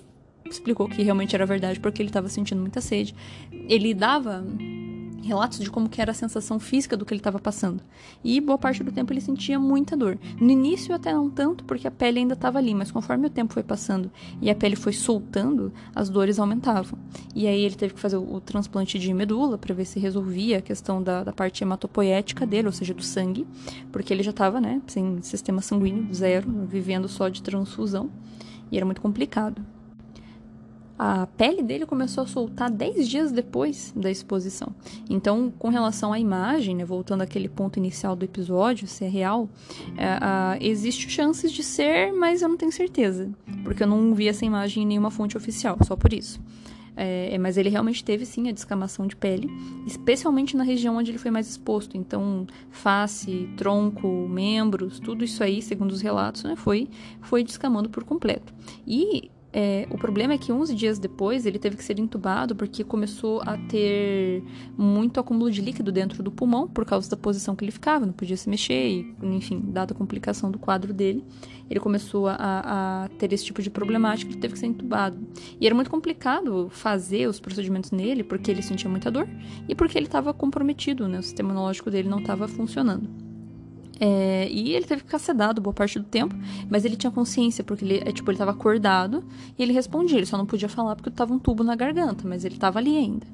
explicou 0.47 0.89
que 0.89 1.03
realmente 1.03 1.35
era 1.35 1.45
verdade 1.45 1.79
porque 1.79 2.01
ele 2.01 2.09
estava 2.09 2.31
sentindo 2.31 2.63
muita 2.63 2.81
sede. 2.81 3.15
Ele 3.69 3.93
dava 3.93 4.43
relatos 5.25 5.59
de 5.59 5.71
como 5.71 5.89
era 5.97 6.11
a 6.11 6.15
sensação 6.15 6.59
física 6.59 6.97
do 6.97 7.05
que 7.05 7.13
ele 7.13 7.21
estava 7.21 7.39
passando. 7.39 7.83
E 8.23 8.41
boa 8.41 8.59
parte 8.59 8.83
do 8.83 8.93
tempo 8.93 9.13
ele 9.13 9.21
sentia 9.21 9.59
muita 9.59 9.97
dor. 9.97 10.19
No 10.41 10.51
início 10.51 10.95
até 10.95 11.13
não 11.13 11.31
tanto, 11.31 11.65
porque 11.65 11.87
a 11.89 11.91
pele 11.91 12.19
ainda 12.19 12.35
estava 12.35 12.59
ali, 12.59 12.75
mas 12.75 12.91
conforme 12.91 13.27
o 13.27 13.31
tempo 13.31 13.55
foi 13.55 13.63
passando 13.63 14.11
e 14.41 14.51
a 14.51 14.55
pele 14.55 14.77
foi 14.77 14.93
soltando, 14.93 15.73
as 15.95 16.09
dores 16.09 16.39
aumentavam. 16.39 16.99
E 17.35 17.47
aí 17.47 17.65
ele 17.65 17.75
teve 17.75 17.95
que 17.95 18.01
fazer 18.01 18.17
o, 18.17 18.35
o 18.35 18.41
transplante 18.41 18.99
de 18.99 19.13
medula 19.15 19.57
para 19.57 19.75
ver 19.75 19.85
se 19.85 19.99
resolvia 19.99 20.59
a 20.59 20.63
questão 20.63 21.03
da, 21.03 21.25
da 21.25 21.33
parte 21.33 21.63
hematopoética 21.63 22.47
dele, 22.47 22.67
ou 22.67 22.73
seja, 22.73 22.93
do 22.93 23.03
sangue, 23.03 23.47
porque 23.91 24.13
ele 24.13 24.23
já 24.23 24.31
estava, 24.31 24.61
né, 24.61 24.81
sem 24.87 25.23
sistema 25.23 25.61
sanguíneo 25.61 26.13
zero, 26.13 26.51
vivendo 26.67 27.09
só 27.09 27.29
de 27.29 27.43
transfusão, 27.43 28.11
e 28.71 28.77
era 28.77 28.85
muito 28.85 29.01
complicado 29.01 29.65
a 30.99 31.27
pele 31.27 31.63
dele 31.63 31.87
começou 31.87 32.23
a 32.25 32.27
soltar 32.27 32.71
10 32.71 33.09
dias 33.09 33.33
depois 33.33 33.93
da 33.97 34.11
exposição. 34.11 34.75
Então, 35.11 35.53
com 35.59 35.69
relação 35.69 36.13
à 36.13 36.19
imagem, 36.19 36.77
né, 36.77 36.85
voltando 36.85 37.23
àquele 37.23 37.49
ponto 37.49 37.79
inicial 37.79 38.15
do 38.15 38.25
episódio, 38.25 38.87
se 38.87 39.05
é 39.05 39.09
real, 39.09 39.49
é, 39.97 40.65
existe 40.65 41.11
chances 41.11 41.53
de 41.53 41.63
ser, 41.63 42.13
mas 42.13 42.43
eu 42.43 42.49
não 42.49 42.57
tenho 42.57 42.73
certeza, 42.73 43.29
porque 43.65 43.83
eu 43.83 43.87
não 43.87 44.15
vi 44.15 44.29
essa 44.29 44.45
imagem 44.45 44.85
em 44.85 44.87
nenhuma 44.87 45.11
fonte 45.11 45.37
oficial, 45.37 45.77
só 45.83 45.97
por 45.97 46.13
isso. 46.13 46.41
É, 46.97 47.37
mas 47.39 47.57
ele 47.57 47.69
realmente 47.69 48.05
teve 48.05 48.25
sim 48.25 48.49
a 48.49 48.53
descamação 48.53 49.05
de 49.07 49.17
pele, 49.17 49.51
especialmente 49.85 50.57
na 50.57 50.63
região 50.63 50.97
onde 50.97 51.11
ele 51.11 51.19
foi 51.19 51.31
mais 51.31 51.49
exposto. 51.49 51.97
Então, 51.97 52.47
face, 52.71 53.49
tronco, 53.57 54.29
membros, 54.29 55.01
tudo 55.01 55.25
isso 55.25 55.43
aí, 55.43 55.61
segundo 55.61 55.91
os 55.91 56.01
relatos, 56.01 56.45
né, 56.45 56.55
foi, 56.55 56.89
foi 57.21 57.43
descamando 57.43 57.91
por 57.91 58.05
completo. 58.05 58.55
E 58.87 59.29
é, 59.57 59.87
o 59.89 59.97
problema 59.97 60.35
é 60.35 60.39
que 60.39 60.51
11 60.51 60.75
dias 60.75 60.99
depois 60.99 61.47
ele 61.47 61.61
teve 61.61 61.77
que 61.77 61.85
ser 61.85 62.01
entubado 62.01 62.57
porque 62.57 62.83
começou 62.83 63.41
a 63.43 63.57
ter 63.57 64.43
muito 64.77 65.21
acúmulo 65.21 65.49
de 65.49 65.61
líquido 65.61 65.93
dentro 65.93 66.25
do 66.25 66.33
pulmão 66.33 66.67
por 66.67 66.85
causa 66.85 67.09
da 67.09 67.17
posição 67.17 67.55
que 67.55 67.65
ele 67.65 67.71
ficava, 67.71 68.05
não 68.05 68.13
podia 68.13 68.37
se 68.37 68.51
mexer, 68.51 68.89
e, 68.89 69.15
enfim, 69.23 69.63
dada 69.67 69.95
a 69.95 69.97
complicação 69.97 70.51
do 70.51 70.59
quadro 70.59 70.93
dele, 70.93 71.25
ele 71.71 71.79
começou 71.79 72.27
a, 72.27 72.35
a 72.37 73.09
ter 73.17 73.33
esse 73.33 73.45
tipo 73.45 73.63
de 73.63 73.71
problemática 73.71 74.33
e 74.33 74.37
teve 74.37 74.55
que 74.55 74.59
ser 74.59 74.67
entubado. 74.67 75.17
E 75.61 75.67
era 75.67 75.75
muito 75.75 75.91
complicado 75.91 76.69
fazer 76.71 77.29
os 77.29 77.39
procedimentos 77.39 77.93
nele 77.93 78.25
porque 78.25 78.51
ele 78.51 78.61
sentia 78.61 78.91
muita 78.91 79.09
dor 79.09 79.29
e 79.69 79.75
porque 79.77 79.97
ele 79.97 80.07
estava 80.07 80.35
comprometido, 80.35 81.07
né? 81.07 81.21
o 81.21 81.23
sistema 81.23 81.51
imunológico 81.51 81.93
dele 81.93 82.09
não 82.09 82.19
estava 82.19 82.49
funcionando. 82.49 83.24
É, 84.01 84.49
e 84.51 84.73
ele 84.73 84.85
teve 84.87 85.03
que 85.03 85.07
ficar 85.07 85.19
sedado 85.19 85.61
boa 85.61 85.73
parte 85.73 85.99
do 85.99 86.05
tempo, 86.05 86.35
mas 86.69 86.85
ele 86.85 86.97
tinha 86.97 87.11
consciência, 87.11 87.63
porque 87.63 87.85
ele, 87.85 87.99
é, 87.99 88.13
tipo, 88.13 88.31
ele 88.31 88.39
tava 88.39 88.51
acordado 88.51 89.25
e 89.59 89.63
ele 89.63 89.73
respondia. 89.73 90.19
Ele 90.19 90.27
só 90.27 90.37
não 90.37 90.47
podia 90.47 90.69
falar 90.69 90.97
porque 90.97 91.11
tava 91.11 91.33
um 91.33 91.39
tubo 91.39 91.63
na 91.63 91.77
garganta, 91.77 92.27
mas 92.27 92.45
ele 92.45 92.57
tava 92.57 92.79
ali 92.79 92.97
ainda. 92.97 93.27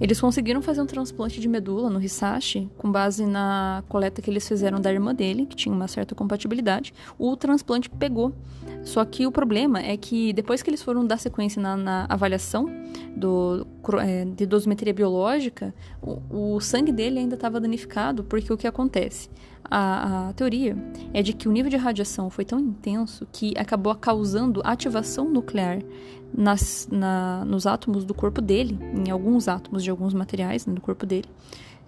Eles 0.00 0.20
conseguiram 0.20 0.62
fazer 0.62 0.80
um 0.80 0.86
transplante 0.86 1.40
de 1.40 1.48
medula 1.48 1.90
no 1.90 2.00
Hisashi 2.00 2.70
com 2.78 2.90
base 2.90 3.26
na 3.26 3.82
coleta 3.88 4.22
que 4.22 4.30
eles 4.30 4.46
fizeram 4.46 4.80
da 4.80 4.92
irmã 4.92 5.14
dele, 5.14 5.44
que 5.44 5.56
tinha 5.56 5.74
uma 5.74 5.88
certa 5.88 6.14
compatibilidade. 6.14 6.94
O 7.18 7.36
transplante 7.36 7.90
pegou. 7.90 8.32
Só 8.84 9.04
que 9.04 9.26
o 9.26 9.32
problema 9.32 9.80
é 9.80 9.96
que 9.96 10.32
depois 10.32 10.62
que 10.62 10.70
eles 10.70 10.82
foram 10.82 11.04
dar 11.04 11.18
sequência 11.18 11.60
na, 11.60 11.76
na 11.76 12.06
avaliação 12.08 12.66
do, 13.16 13.66
é, 14.00 14.24
de 14.24 14.46
dosimetria 14.46 14.94
biológica, 14.94 15.74
o, 16.00 16.54
o 16.54 16.60
sangue 16.60 16.92
dele 16.92 17.18
ainda 17.18 17.34
estava 17.34 17.60
danificado, 17.60 18.22
porque 18.22 18.52
o 18.52 18.56
que 18.56 18.66
acontece? 18.66 19.28
A, 19.70 20.28
a, 20.28 20.32
teoria 20.32 20.76
é 21.12 21.22
de 21.22 21.34
que 21.34 21.46
o 21.46 21.52
nível 21.52 21.68
de 21.68 21.76
radiação 21.76 22.30
foi 22.30 22.44
tão 22.44 22.58
intenso 22.58 23.26
que 23.30 23.52
acabou 23.58 23.94
causando 23.94 24.62
ativação 24.64 25.28
nuclear 25.28 25.80
nas, 26.32 26.88
na, 26.90 27.44
nos 27.44 27.66
átomos 27.66 28.04
do 28.04 28.14
corpo 28.14 28.40
dele, 28.40 28.78
em 28.94 29.10
alguns 29.10 29.48
átomos 29.48 29.82
de 29.82 29.90
alguns 29.90 30.14
materiais 30.14 30.66
né, 30.66 30.74
do 30.74 30.80
corpo 30.80 31.06
dele, 31.06 31.28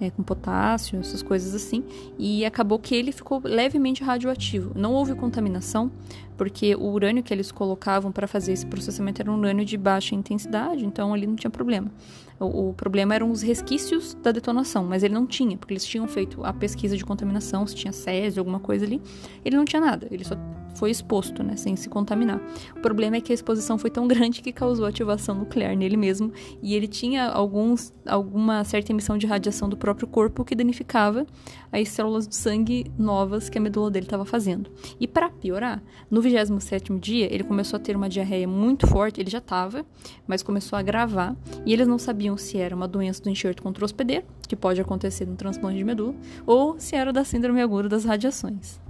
é, 0.00 0.10
com 0.10 0.22
potássio, 0.22 0.98
essas 0.98 1.22
coisas 1.22 1.54
assim, 1.54 1.84
e 2.18 2.44
acabou 2.44 2.78
que 2.78 2.94
ele 2.94 3.12
ficou 3.12 3.40
levemente 3.44 4.02
radioativo. 4.02 4.72
Não 4.74 4.94
houve 4.94 5.14
contaminação, 5.14 5.90
porque 6.38 6.74
o 6.74 6.90
urânio 6.90 7.22
que 7.22 7.34
eles 7.34 7.52
colocavam 7.52 8.10
para 8.10 8.26
fazer 8.26 8.52
esse 8.52 8.64
processamento 8.64 9.20
era 9.20 9.30
um 9.30 9.38
urânio 9.38 9.64
de 9.64 9.76
baixa 9.76 10.14
intensidade, 10.14 10.86
então 10.86 11.12
ali 11.12 11.26
não 11.26 11.36
tinha 11.36 11.50
problema. 11.50 11.90
O, 12.38 12.70
o, 12.70 12.72
problema 12.72 13.14
eram 13.14 13.30
os 13.30 13.42
resquícios 13.42 14.14
da 14.14 14.32
detonação, 14.32 14.84
mas 14.84 15.02
ele 15.02 15.12
não 15.12 15.26
tinha, 15.26 15.58
porque 15.58 15.74
eles 15.74 15.84
tinham 15.84 16.08
feito 16.08 16.42
a 16.42 16.54
pesquisa 16.54 16.96
de 16.96 17.04
contaminação, 17.04 17.66
se 17.66 17.74
tinha 17.74 17.92
césio, 17.92 18.40
alguma 18.40 18.58
coisa 18.58 18.86
ali. 18.86 19.02
Ele 19.44 19.56
não 19.56 19.66
tinha 19.66 19.82
nada, 19.82 20.08
ele 20.10 20.24
só 20.24 20.34
foi 20.74 20.90
exposto, 20.90 21.42
né, 21.42 21.56
sem 21.56 21.76
se 21.76 21.88
contaminar. 21.88 22.40
O 22.76 22.80
problema 22.80 23.16
é 23.16 23.20
que 23.20 23.32
a 23.32 23.34
exposição 23.34 23.78
foi 23.78 23.90
tão 23.90 24.06
grande 24.08 24.42
que 24.42 24.52
causou 24.52 24.86
ativação 24.86 25.34
nuclear 25.34 25.76
nele 25.76 25.96
mesmo, 25.96 26.32
e 26.62 26.74
ele 26.74 26.86
tinha 26.86 27.28
alguns, 27.28 27.92
alguma 28.06 28.64
certa 28.64 28.92
emissão 28.92 29.18
de 29.18 29.26
radiação 29.26 29.68
do 29.68 29.76
próprio 29.76 30.06
corpo 30.08 30.44
que 30.44 30.54
danificava 30.54 31.26
as 31.72 31.88
células 31.88 32.26
do 32.26 32.34
sangue 32.34 32.90
novas 32.98 33.48
que 33.48 33.58
a 33.58 33.60
medula 33.60 33.90
dele 33.90 34.06
estava 34.06 34.24
fazendo. 34.24 34.70
E 34.98 35.06
para 35.06 35.28
piorar, 35.28 35.82
no 36.10 36.20
27º 36.20 36.98
dia, 36.98 37.32
ele 37.32 37.44
começou 37.44 37.76
a 37.76 37.80
ter 37.80 37.96
uma 37.96 38.08
diarreia 38.08 38.48
muito 38.48 38.86
forte, 38.86 39.20
ele 39.20 39.30
já 39.30 39.38
estava, 39.38 39.84
mas 40.26 40.42
começou 40.42 40.76
a 40.76 40.80
agravar, 40.80 41.36
e 41.64 41.72
eles 41.72 41.86
não 41.86 41.98
sabiam 41.98 42.36
se 42.36 42.58
era 42.58 42.74
uma 42.74 42.88
doença 42.88 43.22
do 43.22 43.30
enxerto 43.30 43.62
contra 43.62 43.84
o 43.84 43.86
hospedeiro, 43.86 44.24
que 44.48 44.56
pode 44.56 44.80
acontecer 44.80 45.26
no 45.26 45.36
transplante 45.36 45.78
de 45.78 45.84
medula, 45.84 46.14
ou 46.46 46.78
se 46.78 46.96
era 46.96 47.12
da 47.12 47.24
síndrome 47.24 47.60
aguda 47.60 47.88
das 47.88 48.04
radiações. 48.04 48.80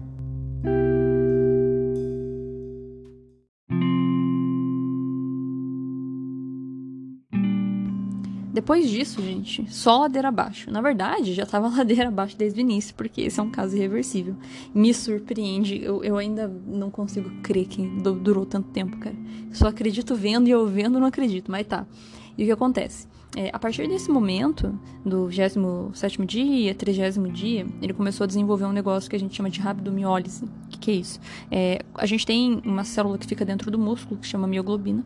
Depois 8.53 8.89
disso, 8.89 9.23
gente, 9.23 9.65
só 9.73 10.01
ladeira 10.01 10.29
abaixo. 10.29 10.71
Na 10.71 10.81
verdade, 10.81 11.35
já 11.35 11.47
tava 11.47 11.69
ladeira 11.75 12.09
abaixo 12.09 12.37
desde 12.37 12.61
o 12.61 12.63
início, 12.63 12.95
porque 12.95 13.23
esse 13.23 13.39
é 13.39 13.43
um 13.43 13.51
caso 13.51 13.77
irreversível. 13.77 14.35
Me 14.75 14.93
surpreende, 14.93 15.81
eu, 15.83 16.03
eu 16.03 16.17
ainda 16.17 16.49
não 16.67 16.91
consigo 16.91 17.31
crer 17.43 17.67
que 17.67 17.87
durou 18.23 18.45
tanto 18.45 18.69
tempo, 18.71 18.97
cara. 18.99 19.17
Só 19.53 19.69
acredito 19.69 20.15
vendo 20.15 20.49
e 20.49 20.51
eu 20.51 20.67
vendo 20.67 20.99
não 20.99 21.07
acredito, 21.07 21.51
mas 21.51 21.67
tá. 21.67 21.87
E 22.37 22.43
o 22.43 22.47
que 22.47 22.53
acontece? 22.53 23.07
É, 23.37 23.49
a 23.53 23.59
partir 23.61 23.87
desse 23.87 24.11
momento, 24.11 24.77
do 25.05 25.29
27 25.29 26.27
dia, 26.27 26.75
30 26.75 27.29
dia, 27.31 27.64
ele 27.81 27.93
começou 27.93 28.25
a 28.25 28.27
desenvolver 28.27 28.64
um 28.64 28.73
negócio 28.73 29.09
que 29.09 29.14
a 29.14 29.19
gente 29.19 29.37
chama 29.37 29.49
de 29.49 29.61
rabdomiólise. 29.61 30.45
O 30.45 30.69
que, 30.69 30.79
que 30.79 30.90
é 30.90 30.95
isso? 30.95 31.21
É, 31.51 31.81
a 31.95 32.07
gente 32.07 32.27
tem 32.27 32.61
uma 32.64 32.83
célula 32.83 33.16
que 33.16 33.27
fica 33.27 33.45
dentro 33.45 33.71
do 33.71 33.79
músculo, 33.79 34.21
que 34.21 34.27
chama 34.27 34.49
mioglobina, 34.49 35.05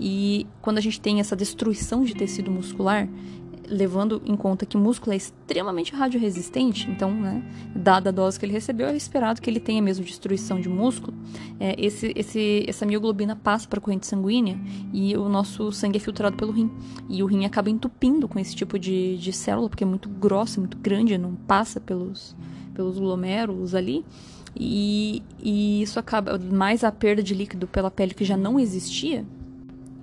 e 0.00 0.46
quando 0.62 0.78
a 0.78 0.80
gente 0.80 0.98
tem 0.98 1.20
essa 1.20 1.36
destruição 1.36 2.02
de 2.02 2.14
tecido 2.14 2.50
muscular, 2.50 3.08
levando 3.68 4.22
em 4.24 4.36
conta 4.36 4.64
que 4.64 4.76
músculo 4.76 5.12
é 5.12 5.16
extremamente 5.16 5.94
radioresistente, 5.94 6.90
então, 6.90 7.10
né, 7.10 7.42
dada 7.74 8.10
a 8.10 8.12
dose 8.12 8.38
que 8.38 8.46
ele 8.46 8.52
recebeu, 8.52 8.88
é 8.88 8.96
esperado 8.96 9.40
que 9.40 9.48
ele 9.48 9.60
tenha 9.60 9.82
mesmo 9.82 10.04
destruição 10.04 10.60
de 10.60 10.68
músculo. 10.68 11.16
É, 11.58 11.74
esse, 11.78 12.12
esse, 12.16 12.64
essa 12.68 12.86
mioglobina 12.86 13.36
passa 13.36 13.68
para 13.68 13.78
a 13.78 13.82
corrente 13.82 14.06
sanguínea 14.06 14.58
e 14.92 15.16
o 15.16 15.28
nosso 15.28 15.72
sangue 15.72 15.96
é 15.96 16.00
filtrado 16.00 16.36
pelo 16.36 16.52
rim. 16.52 16.70
E 17.08 17.22
o 17.22 17.26
rim 17.26 17.44
acaba 17.44 17.70
entupindo 17.70 18.28
com 18.28 18.38
esse 18.38 18.54
tipo 18.54 18.78
de, 18.78 19.16
de 19.18 19.32
célula, 19.32 19.68
porque 19.68 19.84
é 19.84 19.86
muito 19.86 20.08
grossa, 20.08 20.60
muito 20.60 20.76
grande, 20.76 21.16
não 21.18 21.34
passa 21.34 21.80
pelos, 21.80 22.36
pelos 22.74 22.98
glomérulos 22.98 23.74
ali. 23.74 24.04
E, 24.58 25.22
e 25.42 25.82
isso 25.82 25.98
acaba, 25.98 26.38
mais 26.38 26.82
a 26.82 26.90
perda 26.90 27.22
de 27.22 27.34
líquido 27.34 27.66
pela 27.66 27.90
pele 27.90 28.14
que 28.14 28.24
já 28.24 28.36
não 28.36 28.58
existia, 28.58 29.24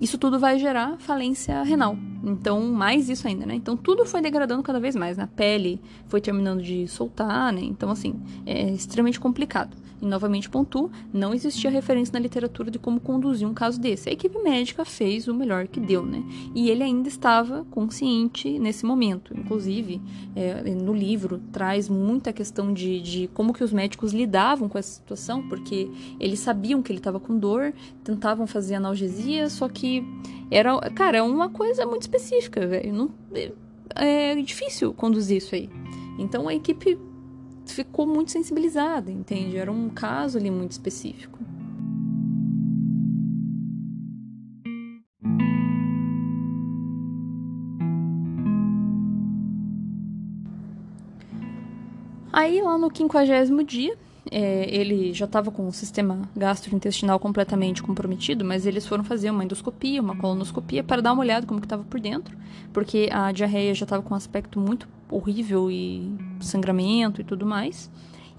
isso 0.00 0.18
tudo 0.18 0.38
vai 0.38 0.58
gerar 0.58 0.96
falência 0.98 1.62
renal. 1.62 1.96
Então, 2.24 2.60
mais 2.72 3.08
isso 3.08 3.28
ainda, 3.28 3.44
né? 3.44 3.54
Então, 3.54 3.76
tudo 3.76 4.06
foi 4.06 4.22
degradando 4.22 4.62
cada 4.62 4.80
vez 4.80 4.96
mais. 4.96 5.16
Na 5.16 5.24
né? 5.24 5.28
pele 5.36 5.80
foi 6.06 6.20
terminando 6.20 6.62
de 6.62 6.88
soltar, 6.88 7.52
né? 7.52 7.60
Então, 7.62 7.90
assim, 7.90 8.14
é 8.46 8.70
extremamente 8.70 9.20
complicado. 9.20 9.76
E 10.00 10.06
novamente 10.06 10.50
pontuo, 10.50 10.90
não 11.12 11.32
existia 11.32 11.70
referência 11.70 12.12
na 12.12 12.18
literatura 12.18 12.70
de 12.70 12.78
como 12.78 13.00
conduzir 13.00 13.46
um 13.48 13.54
caso 13.54 13.80
desse. 13.80 14.08
A 14.08 14.12
equipe 14.12 14.38
médica 14.42 14.84
fez 14.84 15.28
o 15.28 15.34
melhor 15.34 15.66
que 15.66 15.78
deu, 15.78 16.04
né? 16.04 16.22
E 16.54 16.68
ele 16.68 16.82
ainda 16.82 17.08
estava 17.08 17.64
consciente 17.70 18.58
nesse 18.58 18.84
momento. 18.84 19.34
Inclusive, 19.36 20.00
é, 20.34 20.62
no 20.74 20.92
livro 20.92 21.40
traz 21.52 21.88
muita 21.88 22.32
questão 22.32 22.72
de, 22.72 23.00
de 23.00 23.30
como 23.32 23.52
que 23.52 23.62
os 23.62 23.72
médicos 23.72 24.12
lidavam 24.12 24.68
com 24.68 24.78
essa 24.78 24.92
situação, 24.92 25.46
porque 25.48 25.88
eles 26.18 26.40
sabiam 26.40 26.82
que 26.82 26.90
ele 26.90 26.98
estava 26.98 27.20
com 27.20 27.38
dor, 27.38 27.72
tentavam 28.02 28.46
fazer 28.46 28.74
analgesia, 28.74 29.48
só 29.48 29.68
que 29.68 30.04
era, 30.50 30.78
cara, 30.90 31.24
uma 31.24 31.48
coisa 31.48 31.86
muito 31.86 32.08
específica, 32.16 32.66
velho. 32.66 32.92
Não, 32.92 33.10
é, 33.94 34.32
é 34.32 34.34
difícil 34.36 34.92
conduzir 34.94 35.38
isso 35.38 35.54
aí. 35.54 35.68
Então 36.18 36.48
a 36.48 36.54
equipe 36.54 36.98
ficou 37.66 38.06
muito 38.06 38.30
sensibilizada, 38.30 39.10
entende? 39.10 39.56
Era 39.56 39.72
um 39.72 39.88
caso 39.88 40.38
ali 40.38 40.50
muito 40.50 40.72
específico. 40.72 41.38
Aí, 52.32 52.60
lá 52.60 52.76
no 52.76 52.90
quinquagésimo 52.90 53.62
dia, 53.62 53.96
é, 54.36 54.68
ele 54.68 55.12
já 55.12 55.26
estava 55.26 55.52
com 55.52 55.68
o 55.68 55.72
sistema 55.72 56.28
gastrointestinal 56.36 57.20
completamente 57.20 57.80
comprometido, 57.80 58.44
mas 58.44 58.66
eles 58.66 58.84
foram 58.84 59.04
fazer 59.04 59.30
uma 59.30 59.44
endoscopia, 59.44 60.02
uma 60.02 60.16
colonoscopia, 60.16 60.82
para 60.82 61.00
dar 61.00 61.12
uma 61.12 61.22
olhada 61.22 61.46
como 61.46 61.60
que 61.60 61.66
estava 61.66 61.84
por 61.84 62.00
dentro, 62.00 62.36
porque 62.72 63.08
a 63.12 63.30
diarreia 63.30 63.72
já 63.72 63.84
estava 63.84 64.02
com 64.02 64.12
um 64.12 64.16
aspecto 64.16 64.58
muito 64.58 64.88
horrível 65.08 65.70
e 65.70 66.12
sangramento 66.40 67.20
e 67.20 67.24
tudo 67.24 67.46
mais. 67.46 67.88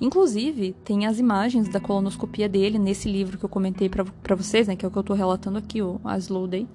Inclusive, 0.01 0.75
tem 0.83 1.05
as 1.05 1.17
imagens 1.17 1.69
da 1.69 1.79
colonoscopia 1.79 2.49
dele 2.49 2.77
nesse 2.77 3.09
livro 3.09 3.37
que 3.37 3.45
eu 3.45 3.49
comentei 3.49 3.87
para 3.87 4.35
vocês, 4.35 4.67
né, 4.67 4.75
que 4.75 4.83
é 4.83 4.89
o 4.89 4.91
que 4.91 4.97
eu 4.97 5.01
estou 5.01 5.15
relatando 5.15 5.57
aqui, 5.57 5.81
o 5.81 6.01
A 6.03 6.17
Day. 6.45 6.67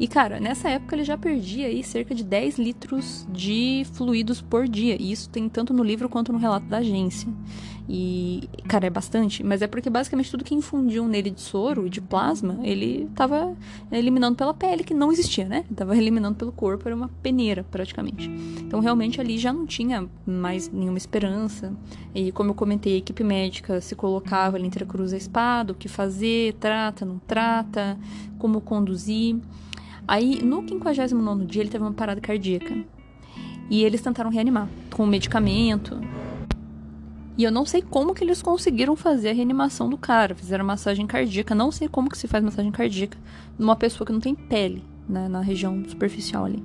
E, 0.00 0.06
cara, 0.06 0.38
nessa 0.38 0.68
época 0.68 0.94
ele 0.94 1.02
já 1.02 1.18
perdia 1.18 1.66
aí 1.66 1.82
cerca 1.82 2.14
de 2.14 2.22
10 2.22 2.58
litros 2.58 3.26
de 3.32 3.84
fluidos 3.92 4.40
por 4.40 4.68
dia. 4.68 4.96
E 5.00 5.10
isso 5.10 5.28
tem 5.28 5.48
tanto 5.48 5.72
no 5.74 5.82
livro 5.82 6.08
quanto 6.08 6.32
no 6.32 6.38
relato 6.38 6.66
da 6.66 6.78
agência. 6.78 7.28
E, 7.88 8.48
cara, 8.68 8.86
é 8.86 8.90
bastante, 8.90 9.42
mas 9.42 9.62
é 9.62 9.66
porque 9.66 9.88
basicamente 9.88 10.30
tudo 10.30 10.44
que 10.44 10.54
infundiam 10.54 11.08
nele 11.08 11.30
de 11.30 11.40
soro 11.40 11.86
e 11.86 11.90
de 11.90 12.02
plasma, 12.02 12.58
ele 12.62 13.08
tava 13.14 13.56
eliminando 13.90 14.36
pela 14.36 14.52
pele, 14.52 14.84
que 14.84 14.92
não 14.92 15.10
existia, 15.10 15.48
né? 15.48 15.64
Ele 15.66 15.74
tava 15.74 15.96
eliminando 15.96 16.36
pelo 16.36 16.52
corpo, 16.52 16.86
era 16.86 16.94
uma 16.94 17.08
peneira, 17.22 17.64
praticamente. 17.70 18.28
Então, 18.60 18.80
realmente, 18.80 19.20
ali 19.22 19.38
já 19.38 19.54
não 19.54 19.64
tinha 19.64 20.06
mais 20.26 20.70
nenhuma 20.70 20.98
esperança. 20.98 21.72
E, 22.14 22.30
como 22.32 22.50
eu 22.50 22.54
comentei, 22.54 22.94
a 22.94 22.98
equipe 22.98 23.24
médica 23.24 23.80
se 23.80 23.94
colocava 23.94 24.58
ali 24.58 24.66
entre 24.66 24.84
a 24.84 24.86
cruz 24.86 25.12
e 25.12 25.14
a 25.14 25.18
espada, 25.18 25.72
o 25.72 25.74
que 25.74 25.88
fazer, 25.88 26.54
trata, 26.60 27.06
não 27.06 27.18
trata, 27.18 27.98
como 28.38 28.60
conduzir. 28.60 29.36
Aí, 30.06 30.42
no 30.42 30.66
59 30.68 31.46
dia, 31.46 31.62
ele 31.62 31.70
teve 31.70 31.82
uma 31.82 31.92
parada 31.94 32.20
cardíaca. 32.20 32.76
E 33.70 33.82
eles 33.82 34.00
tentaram 34.02 34.30
reanimar 34.30 34.68
com 34.94 35.06
medicamento. 35.06 35.98
E 37.38 37.44
eu 37.44 37.52
não 37.52 37.64
sei 37.64 37.80
como 37.80 38.12
que 38.12 38.24
eles 38.24 38.42
conseguiram 38.42 38.96
fazer 38.96 39.30
a 39.30 39.32
reanimação 39.32 39.88
do 39.88 39.96
cara. 39.96 40.34
Fizeram 40.34 40.64
massagem 40.64 41.06
cardíaca. 41.06 41.54
Não 41.54 41.70
sei 41.70 41.86
como 41.86 42.10
que 42.10 42.18
se 42.18 42.26
faz 42.26 42.42
massagem 42.42 42.72
cardíaca 42.72 43.16
numa 43.56 43.76
pessoa 43.76 44.04
que 44.04 44.12
não 44.12 44.18
tem 44.18 44.34
pele, 44.34 44.82
né, 45.08 45.28
na 45.28 45.40
região 45.40 45.84
superficial 45.88 46.46
ali. 46.46 46.60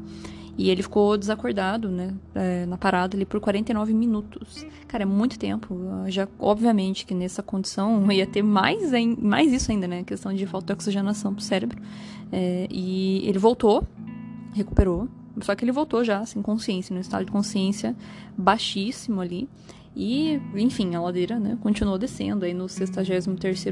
E 0.57 0.71
ele 0.71 0.81
ficou 0.81 1.15
desacordado, 1.15 1.89
né, 1.89 2.15
é, 2.33 2.65
na 2.65 2.75
parada 2.75 3.15
ali 3.15 3.23
por 3.23 3.39
49 3.39 3.93
minutos. 3.93 4.65
Cara, 4.87 5.03
é 5.03 5.05
muito 5.05 5.37
tempo. 5.37 5.77
Já, 6.07 6.27
obviamente, 6.39 7.05
que 7.05 7.13
nessa 7.13 7.43
condição 7.43 8.05
ia 8.11 8.25
ter 8.25 8.41
mais, 8.41 8.91
mais 9.19 9.53
isso 9.53 9.71
ainda, 9.71 9.87
né, 9.87 10.03
questão 10.03 10.33
de 10.33 10.43
falta 10.47 10.67
de 10.67 10.73
oxigenação 10.73 11.35
pro 11.35 11.43
cérebro. 11.43 11.79
É, 12.31 12.67
e 12.71 13.21
ele 13.29 13.37
voltou, 13.37 13.87
recuperou, 14.53 15.07
só 15.41 15.53
que 15.53 15.63
ele 15.63 15.71
voltou 15.71 16.03
já 16.03 16.25
sem 16.25 16.41
consciência, 16.41 16.95
no 16.95 16.99
estado 16.99 17.25
de 17.25 17.31
consciência 17.31 17.95
baixíssimo 18.35 19.21
ali. 19.21 19.47
E, 19.95 20.41
enfim, 20.55 20.95
a 20.95 21.01
ladeira 21.01 21.39
né, 21.39 21.57
continuou 21.61 21.97
descendo. 21.97 22.45
Aí 22.45 22.53
no 22.53 22.67
63 22.67 23.25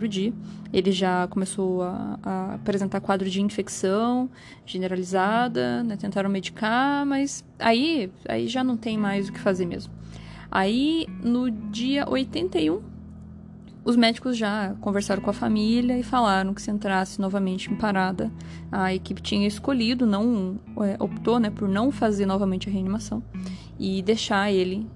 dia, 0.10 0.34
ele 0.72 0.92
já 0.92 1.28
começou 1.28 1.82
a, 1.82 2.20
a, 2.22 2.54
apresentar 2.56 3.02
quadro 3.02 3.30
de 3.30 3.42
infecção 3.42 4.30
generalizada, 4.66 5.84
né, 5.84 5.98
tentaram 5.98 6.30
medicar, 6.30 7.06
mas 7.06 7.44
aí, 7.58 8.12
aí 8.28 8.48
já 8.48 8.64
não 8.64 8.78
tem 8.78 8.98
mais 8.98 9.30
o 9.30 9.34
que 9.34 9.40
fazer 9.40 9.66
mesmo. 9.66 9.92
Aí, 10.52 11.08
no 11.24 11.50
dia 11.50 12.08
81, 12.08 12.82
os 13.84 13.96
médicos 13.96 14.38
já 14.38 14.76
conversaram 14.80 15.24
com 15.24 15.30
a 15.30 15.34
família 15.34 15.98
e 15.98 16.04
falaram 16.04 16.54
que 16.54 16.62
se 16.62 16.70
entrasse 16.70 17.20
novamente 17.20 17.72
em 17.72 17.76
parada, 17.76 18.32
a 18.72 18.94
equipe 18.94 19.22
tinha 19.22 19.48
escolhido, 19.48 20.06
não 20.06 20.60
é, 20.82 21.02
optou 21.02 21.40
né, 21.40 21.50
por 21.50 21.68
não 21.68 21.92
fazer 21.92 22.28
novamente 22.28 22.70
a 22.70 22.72
reanimação 22.72 23.24
e 23.80 24.04
deixar 24.04 24.52
ele 24.52 24.88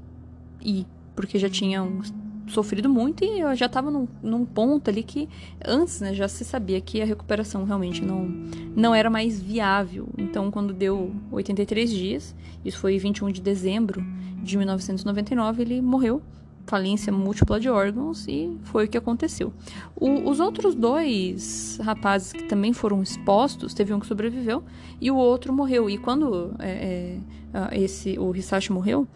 ir, 0.61 0.85
porque 1.15 1.39
já 1.39 1.49
tinha 1.49 1.81
um 1.81 2.01
sofrido 2.47 2.87
muito 2.87 3.23
e 3.23 3.39
eu 3.39 3.55
já 3.55 3.65
estava 3.65 3.89
num, 3.89 4.07
num, 4.21 4.45
ponto 4.45 4.89
ali 4.89 5.03
que 5.03 5.27
antes, 5.65 5.99
né, 6.01 6.13
já 6.13 6.27
se 6.27 6.45
sabia 6.45 6.79
que 6.79 7.01
a 7.01 7.05
recuperação 7.05 7.63
realmente 7.63 8.03
não, 8.03 8.27
não 8.75 8.93
era 8.93 9.09
mais 9.09 9.41
viável. 9.41 10.07
Então, 10.17 10.51
quando 10.51 10.73
deu 10.73 11.13
83 11.31 11.89
dias, 11.89 12.35
isso 12.63 12.77
foi 12.77 12.97
21 12.99 13.31
de 13.31 13.41
dezembro 13.41 14.03
de 14.43 14.57
1999, 14.57 15.61
ele 15.63 15.81
morreu 15.81 16.21
falência 16.65 17.13
múltipla 17.13 17.59
de 17.59 17.69
órgãos 17.69 18.27
e 18.27 18.57
foi 18.63 18.85
o 18.85 18.87
que 18.87 18.97
aconteceu. 18.97 19.53
O, 19.95 20.29
os 20.29 20.39
outros 20.39 20.75
dois 20.75 21.79
rapazes 21.81 22.33
que 22.33 22.43
também 22.43 22.73
foram 22.73 23.01
expostos, 23.01 23.73
teve 23.73 23.93
um 23.93 23.99
que 23.99 24.07
sobreviveu 24.07 24.63
e 24.99 25.11
o 25.11 25.15
outro 25.15 25.53
morreu. 25.53 25.89
E 25.89 25.97
quando 25.97 26.53
é, 26.59 27.19
é, 27.53 27.79
esse 27.79 28.17
o 28.17 28.35
Hisashi 28.35 28.71
morreu, 28.71 29.07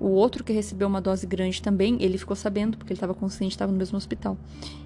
o 0.00 0.08
outro 0.08 0.44
que 0.44 0.52
recebeu 0.52 0.86
uma 0.86 1.00
dose 1.00 1.26
grande 1.26 1.60
também, 1.60 1.96
ele 2.00 2.18
ficou 2.18 2.36
sabendo, 2.36 2.76
porque 2.76 2.92
ele 2.92 2.98
estava 2.98 3.14
consciente, 3.14 3.54
estava 3.54 3.72
no 3.72 3.78
mesmo 3.78 3.96
hospital. 3.96 4.36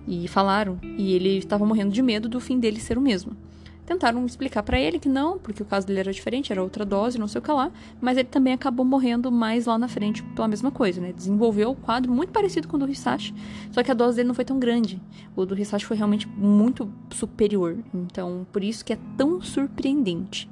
E 0.06 0.26
falaram, 0.28 0.78
e 0.82 1.14
ele 1.14 1.38
estava 1.38 1.66
morrendo 1.66 1.92
de 1.92 2.02
medo 2.02 2.28
do 2.28 2.40
fim 2.40 2.58
dele 2.58 2.80
ser 2.80 2.96
o 2.96 3.00
mesmo. 3.00 3.36
Tentaram 3.84 4.24
explicar 4.24 4.62
para 4.62 4.80
ele 4.80 4.98
que 4.98 5.08
não, 5.08 5.38
porque 5.38 5.62
o 5.62 5.66
caso 5.66 5.86
dele 5.86 6.00
era 6.00 6.12
diferente, 6.12 6.52
era 6.52 6.62
outra 6.62 6.84
dose, 6.84 7.18
não 7.18 7.26
sei 7.26 7.40
o 7.40 7.42
que 7.42 7.50
lá, 7.50 7.70
mas 8.00 8.16
ele 8.16 8.28
também 8.28 8.52
acabou 8.52 8.86
morrendo 8.86 9.30
mais 9.30 9.66
lá 9.66 9.76
na 9.76 9.88
frente 9.88 10.22
pela 10.22 10.46
mesma 10.46 10.70
coisa, 10.70 11.00
né? 11.00 11.12
Desenvolveu 11.12 11.72
um 11.72 11.74
quadro 11.74 12.10
muito 12.10 12.30
parecido 12.30 12.68
com 12.68 12.76
o 12.76 12.80
do 12.80 12.88
Hisashi, 12.88 13.34
só 13.72 13.82
que 13.82 13.90
a 13.90 13.94
dose 13.94 14.16
dele 14.16 14.28
não 14.28 14.34
foi 14.34 14.44
tão 14.44 14.58
grande. 14.58 15.00
O 15.34 15.44
do 15.44 15.58
Hisashi 15.58 15.84
foi 15.84 15.96
realmente 15.96 16.28
muito 16.28 16.90
superior, 17.10 17.76
então 17.92 18.46
por 18.52 18.62
isso 18.62 18.84
que 18.84 18.92
é 18.92 18.98
tão 19.16 19.42
surpreendente. 19.42 20.48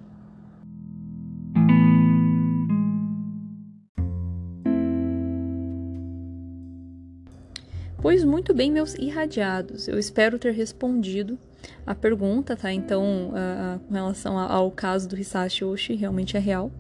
Pois 8.03 8.25
muito 8.25 8.55
bem, 8.55 8.73
meus 8.73 8.95
irradiados. 8.95 9.87
Eu 9.87 9.99
espero 9.99 10.39
ter 10.39 10.55
respondido 10.55 11.39
a 11.87 11.95
pergunta, 11.95 12.57
tá? 12.57 12.73
Então, 12.73 13.31
com 13.87 13.95
relação 13.95 14.39
ao 14.39 14.71
caso 14.71 15.07
do 15.07 15.19
Hisashi 15.19 15.65
Oshi, 15.65 15.95
realmente 15.95 16.35
é 16.35 16.41
real. 16.41 16.73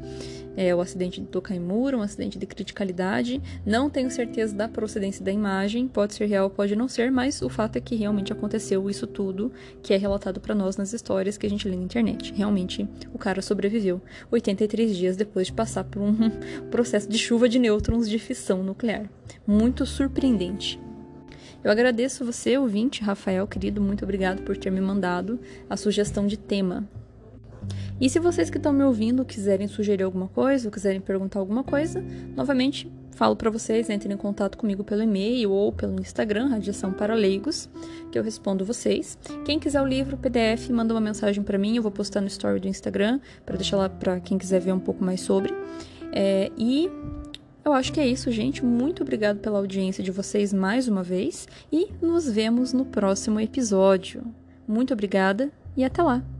É 0.56 0.74
o 0.74 0.80
acidente 0.80 1.20
de 1.20 1.26
Tokaimura, 1.26 1.96
um 1.96 2.00
acidente 2.00 2.38
de 2.38 2.46
criticalidade. 2.46 3.40
Não 3.66 3.90
tenho 3.90 4.10
certeza 4.10 4.54
da 4.54 4.66
procedência 4.66 5.22
da 5.22 5.30
imagem, 5.30 5.86
pode 5.86 6.14
ser 6.14 6.24
real, 6.24 6.48
pode 6.48 6.74
não 6.74 6.88
ser, 6.88 7.10
mas 7.12 7.42
o 7.42 7.50
fato 7.50 7.76
é 7.76 7.80
que 7.80 7.94
realmente 7.94 8.32
aconteceu 8.32 8.88
isso 8.88 9.06
tudo 9.06 9.52
que 9.82 9.92
é 9.92 9.98
relatado 9.98 10.40
para 10.40 10.54
nós 10.54 10.78
nas 10.78 10.94
histórias 10.94 11.36
que 11.36 11.46
a 11.46 11.50
gente 11.50 11.68
lê 11.68 11.76
na 11.76 11.84
internet. 11.84 12.32
Realmente, 12.34 12.88
o 13.12 13.18
cara 13.18 13.42
sobreviveu 13.42 14.00
83 14.30 14.96
dias 14.96 15.16
depois 15.16 15.48
de 15.48 15.52
passar 15.52 15.84
por 15.84 16.00
um 16.00 16.14
processo 16.70 17.08
de 17.08 17.18
chuva 17.18 17.46
de 17.46 17.58
nêutrons 17.58 18.08
de 18.08 18.18
fissão 18.18 18.62
nuclear. 18.62 19.04
Muito 19.46 19.84
surpreendente. 19.84 20.80
Eu 21.62 21.70
agradeço 21.70 22.24
você, 22.24 22.56
ouvinte, 22.56 23.02
Rafael, 23.02 23.46
querido, 23.46 23.80
muito 23.80 24.02
obrigado 24.04 24.42
por 24.42 24.56
ter 24.56 24.70
me 24.70 24.80
mandado 24.80 25.38
a 25.68 25.76
sugestão 25.76 26.26
de 26.26 26.38
tema. 26.38 26.88
E 28.00 28.08
se 28.08 28.18
vocês 28.18 28.48
que 28.48 28.56
estão 28.56 28.72
me 28.72 28.82
ouvindo 28.82 29.24
quiserem 29.26 29.68
sugerir 29.68 30.04
alguma 30.04 30.28
coisa 30.28 30.68
ou 30.68 30.72
quiserem 30.72 31.00
perguntar 31.00 31.38
alguma 31.38 31.62
coisa, 31.62 32.02
novamente 32.34 32.90
falo 33.10 33.36
para 33.36 33.50
vocês, 33.50 33.90
entrem 33.90 34.14
em 34.14 34.16
contato 34.16 34.56
comigo 34.56 34.82
pelo 34.82 35.02
e-mail 35.02 35.50
ou 35.50 35.70
pelo 35.70 36.00
Instagram, 36.00 36.48
Radiação 36.48 36.90
para 36.90 37.14
Leigos, 37.14 37.68
que 38.10 38.18
eu 38.18 38.22
respondo 38.22 38.64
vocês. 38.64 39.18
Quem 39.44 39.58
quiser 39.58 39.82
o 39.82 39.86
livro, 39.86 40.16
PDF, 40.16 40.70
manda 40.70 40.94
uma 40.94 41.00
mensagem 41.02 41.44
para 41.44 41.58
mim, 41.58 41.76
eu 41.76 41.82
vou 41.82 41.92
postar 41.92 42.22
no 42.22 42.28
story 42.28 42.58
do 42.58 42.68
Instagram 42.68 43.20
para 43.44 43.56
deixar 43.56 43.76
lá 43.76 43.90
para 43.90 44.18
quem 44.20 44.38
quiser 44.38 44.60
ver 44.60 44.72
um 44.72 44.80
pouco 44.80 45.04
mais 45.04 45.20
sobre. 45.20 45.52
É, 46.12 46.50
e 46.56 46.88
eu 47.64 47.72
acho 47.72 47.92
que 47.92 48.00
é 48.00 48.06
isso, 48.06 48.30
gente. 48.30 48.64
Muito 48.64 49.02
obrigado 49.02 49.38
pela 49.38 49.58
audiência 49.58 50.02
de 50.02 50.10
vocês 50.10 50.52
mais 50.52 50.88
uma 50.88 51.02
vez 51.02 51.46
e 51.72 51.88
nos 52.00 52.28
vemos 52.28 52.72
no 52.72 52.84
próximo 52.84 53.40
episódio. 53.40 54.24
Muito 54.66 54.92
obrigada 54.92 55.50
e 55.76 55.84
até 55.84 56.02
lá! 56.02 56.39